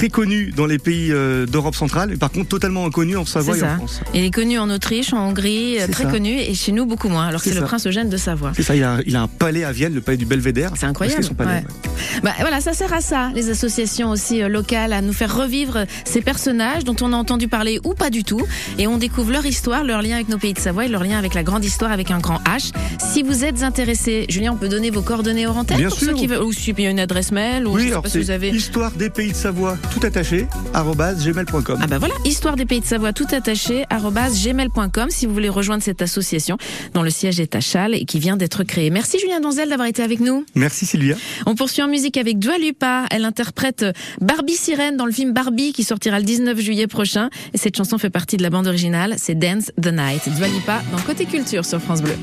Très 0.03 0.09
connu 0.09 0.51
dans 0.51 0.67
les 0.67 0.81
pays 0.81 1.13
euh, 1.13 1.47
d'Europe 1.47 1.77
centrale, 1.77 2.13
et 2.13 2.17
par 2.17 2.33
contre 2.33 2.49
totalement 2.49 2.85
inconnu 2.85 3.17
en 3.17 3.25
Savoie 3.25 3.57
et 3.57 3.63
en. 3.63 3.77
France. 3.77 4.01
Il 4.13 4.25
est 4.25 4.33
connu 4.33 4.59
en 4.59 4.69
Autriche, 4.69 5.13
en 5.13 5.29
Hongrie, 5.29 5.81
euh, 5.81 5.87
très 5.87 6.03
ça. 6.03 6.11
connu, 6.11 6.41
et 6.41 6.55
chez 6.55 6.73
nous 6.73 6.87
beaucoup 6.87 7.09
moins. 7.09 7.29
Alors 7.29 7.41
que 7.41 7.49
C'est 7.49 7.55
le 7.55 7.65
prince 7.65 7.87
Eugène 7.87 8.09
de 8.09 8.17
Savoie. 8.17 8.51
C'est 8.57 8.65
ça, 8.65 8.75
il 8.75 8.83
a, 8.83 8.99
il 9.07 9.15
a 9.15 9.23
un 9.23 9.29
palais 9.29 9.63
à 9.63 9.71
Vienne, 9.71 9.95
le 9.95 10.01
palais 10.01 10.17
du 10.17 10.27
Belvédère. 10.27 10.73
C'est 10.75 10.87
incroyable. 10.87 11.23
Son 11.23 11.35
palais, 11.35 11.51
ouais. 11.51 11.57
ouais. 11.59 12.21
Bah, 12.25 12.33
voilà, 12.41 12.61
ça 12.61 12.73
sert 12.73 12.93
à 12.93 13.01
ça, 13.01 13.31
les 13.33 13.49
associations 13.51 14.11
aussi 14.11 14.43
euh, 14.43 14.49
locales, 14.49 14.93
à 14.93 15.03
nous 15.03 15.13
faire 15.13 15.37
revivre 15.37 15.85
ces 16.05 16.21
personnages 16.21 16.83
dont 16.83 16.97
on 17.01 17.13
a 17.13 17.17
entendu 17.17 17.47
parler 17.47 17.79
ou 17.85 17.95
pas 17.95 18.11
du 18.11 18.25
tout. 18.25 18.45
Et 18.81 18.89
on 18.89 18.99
découvre 18.99 19.31
leur 19.31 19.47
histoire, 19.47 19.85
leur 19.85 20.03
lien 20.03 20.17
avec 20.17 20.29
nos 20.29 20.39
pays 20.39 20.53
de 20.53 20.59
Savoie 20.59 20.87
et 20.87 20.89
leur 20.89 21.05
lien 21.05 21.17
avec 21.17 21.33
la 21.35 21.45
grande 21.45 21.65
histoire 21.65 21.93
avec 21.93 22.11
un 22.11 22.19
grand 22.19 22.41
H. 22.43 22.73
Si 22.99 23.23
vous 23.23 23.45
êtes 23.45 23.63
intéressé, 23.63 24.27
Julien, 24.29 24.51
on 24.55 24.57
peut 24.57 24.69
donner 24.69 24.91
vos 24.91 25.03
coordonnées 25.03 25.47
aux 25.47 25.53
antennes 25.53 25.77
Bien 25.77 25.91
pour 25.91 25.99
sûr. 25.99 26.09
ceux 26.09 26.15
qui 26.15 26.27
veulent, 26.27 26.43
ou 26.43 26.53
si 26.53 26.73
il 26.77 26.81
y 26.83 26.89
a 26.89 26.91
une 26.91 26.99
adresse 26.99 27.31
mail, 27.31 27.69
ou 27.69 27.75
je 27.75 27.77
Oui, 27.77 27.83
sais 27.85 27.91
alors 27.91 28.03
pas 28.03 28.09
si 28.09 28.15
c'est 28.15 28.25
vous 28.25 28.31
avez. 28.33 28.49
histoire 28.49 28.91
des 28.91 29.09
pays 29.09 29.31
de 29.31 29.37
Savoie 29.37 29.79
tout 29.93 30.07
attaché 30.07 30.47
gmail.com. 30.75 31.79
Ah 31.81 31.87
bah 31.87 31.99
voilà, 31.99 32.15
histoire 32.25 32.57
des 32.57 32.65
pays 32.65 32.81
de 32.81 32.87
Savoie 32.87 33.13
tout 33.13 33.27
attaché 33.31 33.85
gmail.com 33.91 35.11
si 35.11 35.27
vous 35.27 35.35
voulez 35.35 35.49
rejoindre 35.49 35.83
cette 35.83 36.03
association 36.03 36.57
dont 36.95 37.03
le 37.03 37.11
siège 37.11 37.41
est 37.41 37.55
à 37.55 37.61
Châles 37.61 37.95
et 37.95 38.05
qui 38.05 38.19
vient 38.19 38.37
d'être 38.37 38.65
créée. 38.65 38.91
Merci 38.91 39.19
Julien 39.19 39.41
Donzel 39.41 39.69
d'avoir 39.69 39.89
été 39.89 40.03
avec 40.03 40.21
nous. 40.21 40.45
Merci 40.55 40.87
Sylvia. 40.87 41.17
On 41.47 41.55
poursuit 41.55 41.83
en 41.83 41.89
musique 41.89 42.17
avec 42.17 42.39
Dua 42.39 42.59
Lipa. 42.59 43.05
Elle 43.11 43.25
interprète 43.25 43.85
Barbie 44.21 44.57
Sirène 44.57 44.97
dans 44.97 45.07
le 45.07 45.13
film 45.13 45.33
Barbie 45.33 45.73
qui 45.73 45.85
sortira 45.85 46.19
le 46.19 46.25
19 46.25 46.59
juillet 46.61 46.87
prochain. 46.87 47.29
Et 47.53 47.59
cette 47.59 47.77
chanson 47.77 47.99
fait 47.99 48.11
partie 48.11 48.37
de 48.37 48.43
la 48.43 48.51
bande 48.51 48.67
originale. 48.67 49.15
C'est 49.19 49.35
Dance 49.35 49.73
the 49.81 49.93
Night. 49.93 50.29
Dua 50.37 50.49
Lipa 50.49 50.83
dans 50.91 50.99
Côté 50.99 51.27
Culture 51.27 51.65
sur 51.65 51.81
France 51.81 52.03
Bleu. 52.03 52.15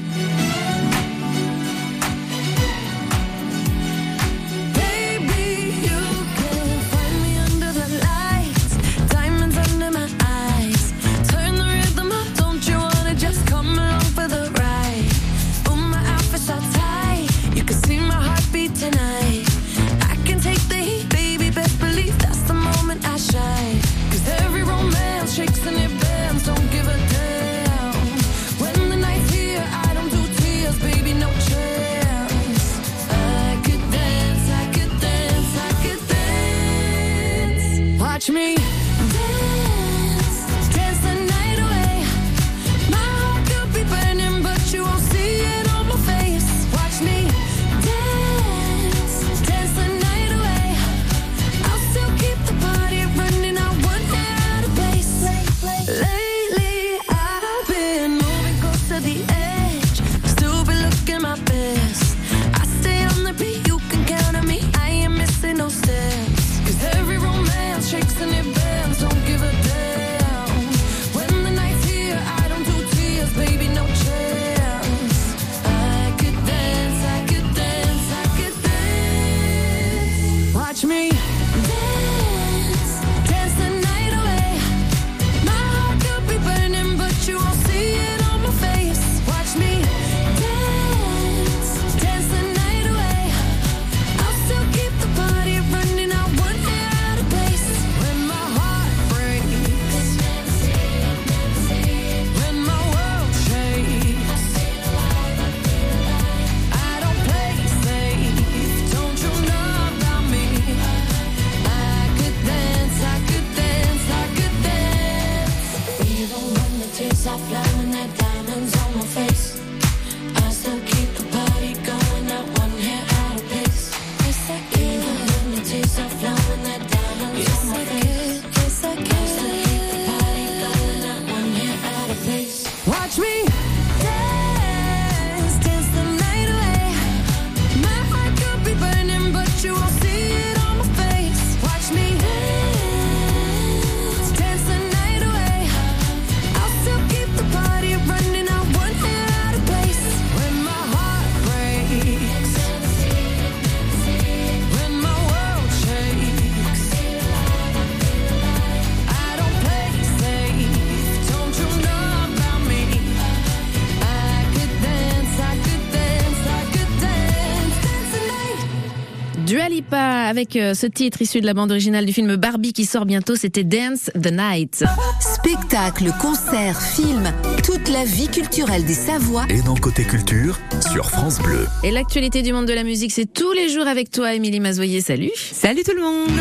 Avec 170.30 170.56
euh, 170.56 170.76
ce 170.76 170.86
titre 170.86 171.22
issu 171.24 171.42
de 171.42 171.46
la 171.48 171.56
bande 171.56 171.72
originale 171.72 172.06
du 172.06 172.14
film 172.14 172.36
Barbie 172.36 172.72
qui 172.72 172.86
sort 172.86 173.06
bientôt, 173.06 173.36
c'était 173.36 173.64
Dance 173.64 174.12
the 174.14 174.32
Night. 174.32 174.86
Spectacle, 175.20 176.14
concert, 176.22 176.80
film, 176.80 177.34
toute 177.66 177.90
la 177.90 178.06
vie 178.06 178.28
culturelle 178.28 178.86
des 178.86 178.94
Savoies 178.94 179.46
Et 179.50 179.64
dans 179.64 179.76
Côté 179.76 180.04
Culture, 180.04 180.60
sur 180.92 181.10
France 181.10 181.40
Bleu. 181.40 181.66
Et 181.84 181.90
l'actualité 181.90 182.44
du 182.44 182.54
monde 182.54 182.68
de 182.68 182.74
la 182.74 182.84
musique, 182.84 183.12
c'est 183.12 183.26
tous 183.26 183.52
les 183.54 183.70
jours 183.70 183.88
avec 183.88 184.12
toi, 184.12 184.36
Émilie 184.36 184.60
Mazoyer. 184.60 185.02
Salut. 185.02 185.32
Salut 185.36 185.82
tout 185.84 185.96
le 185.96 186.02
monde 186.02 186.40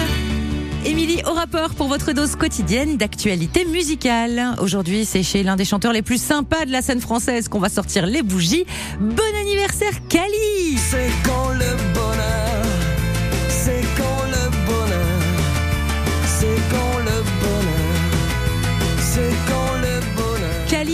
Émilie 0.85 1.22
au 1.27 1.33
rapport 1.33 1.70
pour 1.70 1.88
votre 1.88 2.12
dose 2.12 2.37
quotidienne 2.37 2.98
d'actualité 2.98 3.64
musicale. 3.64 4.55
Aujourd'hui, 4.61 5.07
c'est 5.07 5.22
chez 5.22 5.42
l'un 5.42 5.57
des 5.57 5.64
chanteurs 5.64 5.92
les 5.92 6.03
plus 6.03 6.22
sympas 6.22 6.66
de 6.66 6.72
la 6.72 6.83
scène 6.83 7.01
française 7.01 7.48
qu'on 7.48 7.59
va 7.59 7.68
sortir 7.68 8.07
les 8.07 8.22
bougies. 8.22 8.64
Bon 9.01 9.22
anniversaire 9.40 9.92
Kali 10.09 10.77
C'est 10.77 11.11
quand 11.24 11.53
le 11.53 11.94
bonheur, 11.94 12.47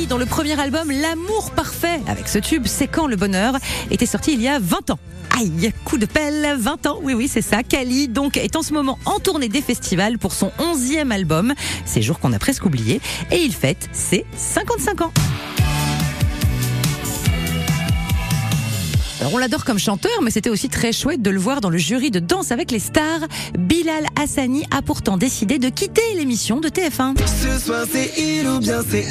dont 0.06 0.18
le 0.18 0.26
premier 0.26 0.58
album 0.60 0.90
L'amour 0.90 1.50
parfait, 1.52 2.00
avec 2.06 2.28
ce 2.28 2.38
tube 2.38 2.66
C'est 2.66 2.88
quand 2.88 3.06
le 3.06 3.16
bonheur, 3.16 3.54
était 3.90 4.06
sorti 4.06 4.34
il 4.34 4.40
y 4.40 4.48
a 4.48 4.58
20 4.58 4.90
ans. 4.90 4.98
Aïe, 5.36 5.72
coup 5.84 5.98
de 5.98 6.06
pelle, 6.06 6.56
20 6.58 6.86
ans, 6.86 6.98
oui 7.02 7.14
oui 7.14 7.28
c'est 7.28 7.42
ça. 7.42 7.62
Kali 7.62 8.08
donc 8.08 8.36
est 8.36 8.56
en 8.56 8.62
ce 8.62 8.72
moment 8.72 8.98
en 9.04 9.18
tournée 9.18 9.48
des 9.48 9.62
festivals 9.62 10.18
pour 10.18 10.32
son 10.32 10.52
11e 10.58 11.10
album, 11.10 11.54
ces 11.84 12.02
jours 12.02 12.18
qu'on 12.18 12.32
a 12.32 12.38
presque 12.38 12.64
oublié, 12.64 13.00
et 13.30 13.38
il 13.38 13.52
fête 13.52 13.88
ses 13.92 14.24
55 14.36 15.00
ans. 15.02 15.12
Alors 19.20 19.34
on 19.34 19.38
l'adore 19.38 19.64
comme 19.64 19.78
chanteur, 19.78 20.22
mais 20.22 20.30
c'était 20.30 20.50
aussi 20.50 20.68
très 20.68 20.92
chouette 20.92 21.22
de 21.22 21.30
le 21.30 21.38
voir 21.38 21.60
dans 21.60 21.70
le 21.70 21.78
jury 21.78 22.10
de 22.10 22.18
Danse 22.18 22.52
avec 22.52 22.70
les 22.70 22.78
stars. 22.78 23.26
Bilal 23.58 24.06
Hassani 24.20 24.64
a 24.70 24.82
pourtant 24.82 25.16
décidé 25.16 25.58
de 25.58 25.68
quitter 25.68 26.02
l'émission 26.16 26.60
de 26.60 26.68
TF1. 26.68 27.14
Ce 27.26 27.58
soir 27.64 27.86
c'est 27.90 28.12
il 28.18 28.58
bien 28.60 28.82
c'est. 28.88 29.06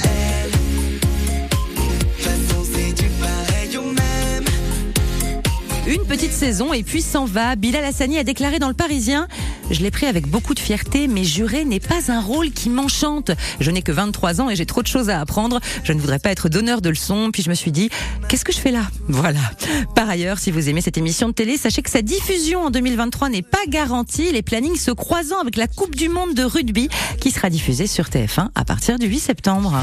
Une 5.86 6.06
petite 6.06 6.32
saison 6.32 6.72
et 6.72 6.82
puis 6.82 7.02
s'en 7.02 7.26
va. 7.26 7.58
Bilal 7.58 7.84
Hassani 7.84 8.18
a 8.18 8.24
déclaré 8.24 8.58
dans 8.58 8.70
le 8.70 8.74
Parisien 8.74 9.28
Je 9.70 9.82
l'ai 9.82 9.92
pris 9.92 10.06
avec 10.06 10.28
beaucoup 10.28 10.54
de 10.54 10.60
fierté, 10.60 11.10
mais 11.10 11.26
jurer 11.26 11.66
n'est 11.66 11.82
pas 11.82 12.10
un 12.10 12.22
rôle 12.22 12.52
qui 12.52 12.70
m'enchante. 12.70 13.32
Je 13.60 13.70
n'ai 13.70 13.82
que 13.82 13.92
23 13.92 14.40
ans 14.40 14.50
et 14.50 14.56
j'ai 14.56 14.66
trop 14.66 14.82
de 14.82 14.88
choses 14.88 15.10
à 15.10 15.20
apprendre. 15.20 15.60
Je 15.84 15.92
ne 15.92 16.00
voudrais 16.00 16.20
pas 16.20 16.32
être 16.32 16.48
donneur 16.48 16.82
de 16.82 16.90
leçons. 16.90 17.32
Puis 17.34 17.44
je 17.44 17.50
me 17.50 17.54
suis 17.54 17.74
dit 17.74 17.90
Qu'est-ce 18.30 18.46
que 18.46 18.54
je 18.54 18.60
fais 18.60 18.72
là? 18.72 18.84
Voilà. 19.10 19.42
Par 19.94 20.10
ailleurs, 20.10 20.40
si 20.40 20.52
vous 20.52 20.70
aimez 20.70 20.80
cette 20.80 20.98
émission 20.98 21.28
de 21.28 21.34
télé, 21.34 21.58
sachez 21.58 21.82
que 21.82 21.90
sa 21.90 22.02
diffusion 22.02 22.62
en 22.62 22.72
2023 22.72 23.28
n'est 23.28 23.42
pas 23.42 23.66
garantie. 23.68 24.32
Les 24.32 24.42
plannings 24.42 24.78
se 24.78 24.92
croisant 24.92 25.42
avec 25.42 25.58
la 25.58 25.68
Coupe 25.68 25.96
du 25.96 26.08
Monde 26.08 26.34
de 26.34 26.44
rugby 26.44 26.88
qui 27.20 27.30
sera 27.30 27.50
diffusée 27.50 27.88
sur 27.88 28.06
TF1 28.06 28.48
à 28.56 28.64
partir 28.64 28.98
du 28.98 29.08
8 29.08 29.20
septembre. 29.20 29.76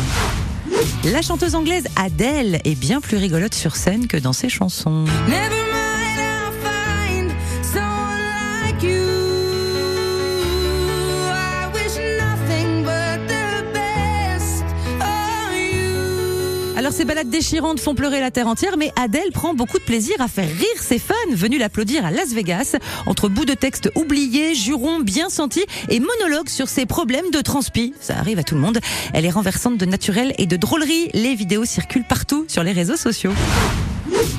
La 1.04 1.20
chanteuse 1.20 1.54
anglaise 1.54 1.84
Adele 1.96 2.60
est 2.64 2.74
bien 2.74 3.02
plus 3.02 3.18
rigolote 3.18 3.54
sur 3.54 3.76
scène 3.76 4.06
que 4.06 4.16
dans 4.16 4.32
ses 4.32 4.48
chansons. 4.48 5.04
Ces 17.00 17.06
balades 17.06 17.30
déchirantes 17.30 17.80
font 17.80 17.94
pleurer 17.94 18.20
la 18.20 18.30
terre 18.30 18.46
entière, 18.46 18.76
mais 18.76 18.92
Adele 18.94 19.32
prend 19.32 19.54
beaucoup 19.54 19.78
de 19.78 19.84
plaisir 19.84 20.16
à 20.20 20.28
faire 20.28 20.46
rire 20.46 20.82
ses 20.82 20.98
fans 20.98 21.14
venus 21.30 21.58
l'applaudir 21.58 22.04
à 22.04 22.10
Las 22.10 22.34
Vegas, 22.34 22.76
entre 23.06 23.30
bouts 23.30 23.46
de 23.46 23.54
texte 23.54 23.90
oubliés, 23.94 24.54
jurons 24.54 25.00
bien 25.00 25.30
sentis 25.30 25.64
et 25.88 25.98
monologues 25.98 26.50
sur 26.50 26.68
ses 26.68 26.84
problèmes 26.84 27.30
de 27.32 27.40
transpi. 27.40 27.94
Ça 28.02 28.18
arrive 28.18 28.38
à 28.38 28.42
tout 28.42 28.54
le 28.54 28.60
monde. 28.60 28.80
Elle 29.14 29.24
est 29.24 29.30
renversante 29.30 29.78
de 29.78 29.86
naturel 29.86 30.34
et 30.36 30.44
de 30.44 30.56
drôlerie. 30.56 31.08
Les 31.14 31.34
vidéos 31.34 31.64
circulent 31.64 32.06
partout 32.06 32.44
sur 32.48 32.62
les 32.62 32.72
réseaux 32.72 32.98
sociaux. 32.98 33.32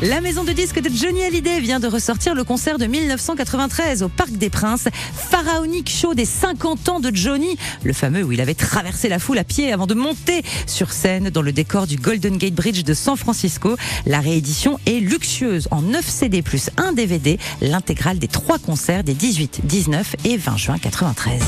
La 0.01 0.21
maison 0.21 0.43
de 0.43 0.51
disques 0.51 0.79
de 0.79 0.89
Johnny 0.89 1.23
Hallyday 1.23 1.59
vient 1.59 1.79
de 1.79 1.87
ressortir 1.87 2.35
le 2.35 2.43
concert 2.43 2.77
de 2.77 2.85
1993 2.85 4.03
au 4.03 4.09
Parc 4.09 4.31
des 4.31 4.49
Princes, 4.49 4.87
pharaonique 5.13 5.89
show 5.89 6.13
des 6.13 6.25
50 6.25 6.89
ans 6.89 6.99
de 6.99 7.09
Johnny, 7.13 7.57
le 7.83 7.93
fameux 7.93 8.23
où 8.23 8.31
il 8.31 8.41
avait 8.41 8.53
traversé 8.53 9.09
la 9.09 9.19
foule 9.19 9.37
à 9.39 9.43
pied 9.43 9.71
avant 9.71 9.87
de 9.87 9.93
monter 9.93 10.43
sur 10.67 10.91
scène 10.91 11.29
dans 11.29 11.41
le 11.41 11.51
décor 11.51 11.87
du 11.87 11.95
Golden 11.95 12.37
Gate 12.37 12.53
Bridge 12.53 12.83
de 12.83 12.93
San 12.93 13.17
Francisco. 13.17 13.75
La 14.05 14.19
réédition 14.19 14.79
est 14.85 14.99
luxueuse 14.99 15.67
en 15.71 15.81
9 15.81 16.05
CD 16.07 16.41
plus 16.41 16.69
1 16.77 16.93
DVD, 16.93 17.39
l'intégrale 17.61 18.19
des 18.19 18.27
trois 18.27 18.59
concerts 18.59 19.03
des 19.03 19.13
18, 19.13 19.61
19 19.63 20.15
et 20.25 20.37
20 20.37 20.57
juin 20.57 20.77
93. 20.77 21.41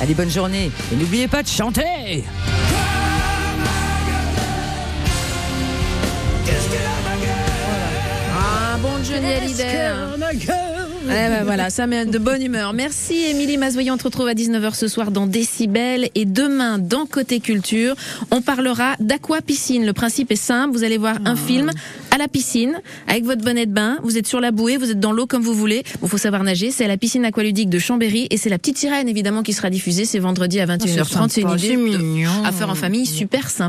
Allez, 0.00 0.14
bonne 0.14 0.30
journée 0.30 0.70
et 0.92 0.96
n'oubliez 0.96 1.26
pas 1.26 1.42
de 1.42 1.48
chanter 1.48 2.24
Johnny 9.26 9.34
Hallyday. 9.34 9.92
Eh 11.08 11.08
ben 11.08 11.44
voilà, 11.44 11.70
ça 11.70 11.86
met 11.86 12.04
de 12.04 12.18
bonne 12.18 12.42
humeur. 12.42 12.72
Merci 12.72 13.14
Émilie 13.30 13.58
Mazoyer. 13.58 13.90
On 13.92 13.96
te 13.96 14.02
retrouve 14.04 14.26
à 14.26 14.34
19h 14.34 14.74
ce 14.74 14.88
soir 14.88 15.10
dans 15.12 15.26
Décibel. 15.28 16.08
Et 16.16 16.24
demain, 16.24 16.78
dans 16.78 17.06
Côté 17.06 17.38
Culture, 17.38 17.94
on 18.32 18.42
parlera 18.42 18.94
d'aqua 18.98 19.40
piscine. 19.40 19.86
Le 19.86 19.92
principe 19.92 20.32
est 20.32 20.36
simple. 20.36 20.76
Vous 20.76 20.82
allez 20.84 20.98
voir 20.98 21.16
un 21.24 21.36
film 21.36 21.70
à 22.10 22.18
la 22.18 22.26
piscine 22.26 22.80
avec 23.06 23.24
votre 23.24 23.42
bonnet 23.42 23.66
de 23.66 23.72
bain. 23.72 23.98
Vous 24.02 24.18
êtes 24.18 24.26
sur 24.26 24.40
la 24.40 24.50
bouée, 24.50 24.76
vous 24.78 24.90
êtes 24.90 24.98
dans 25.00 25.12
l'eau 25.12 25.26
comme 25.26 25.42
vous 25.42 25.54
voulez. 25.54 25.84
Bon, 26.00 26.08
faut 26.08 26.18
savoir 26.18 26.42
nager. 26.42 26.72
C'est 26.72 26.84
à 26.84 26.88
la 26.88 26.96
piscine 26.96 27.24
aqualudique 27.24 27.70
de 27.70 27.78
Chambéry. 27.78 28.26
Et 28.30 28.36
c'est 28.36 28.50
la 28.50 28.58
petite 28.58 28.78
sirène, 28.78 29.08
évidemment, 29.08 29.42
qui 29.44 29.52
sera 29.52 29.70
diffusée. 29.70 30.04
C'est 30.06 30.18
vendredi 30.18 30.58
à 30.60 30.66
21h30. 30.66 31.28
C'est 31.30 31.40
une 31.42 31.50
idée 31.50 31.76
de- 31.92 32.46
à 32.46 32.50
faire 32.52 32.68
en 32.68 32.74
famille. 32.74 33.06
Super 33.06 33.48
sympa. 33.48 33.64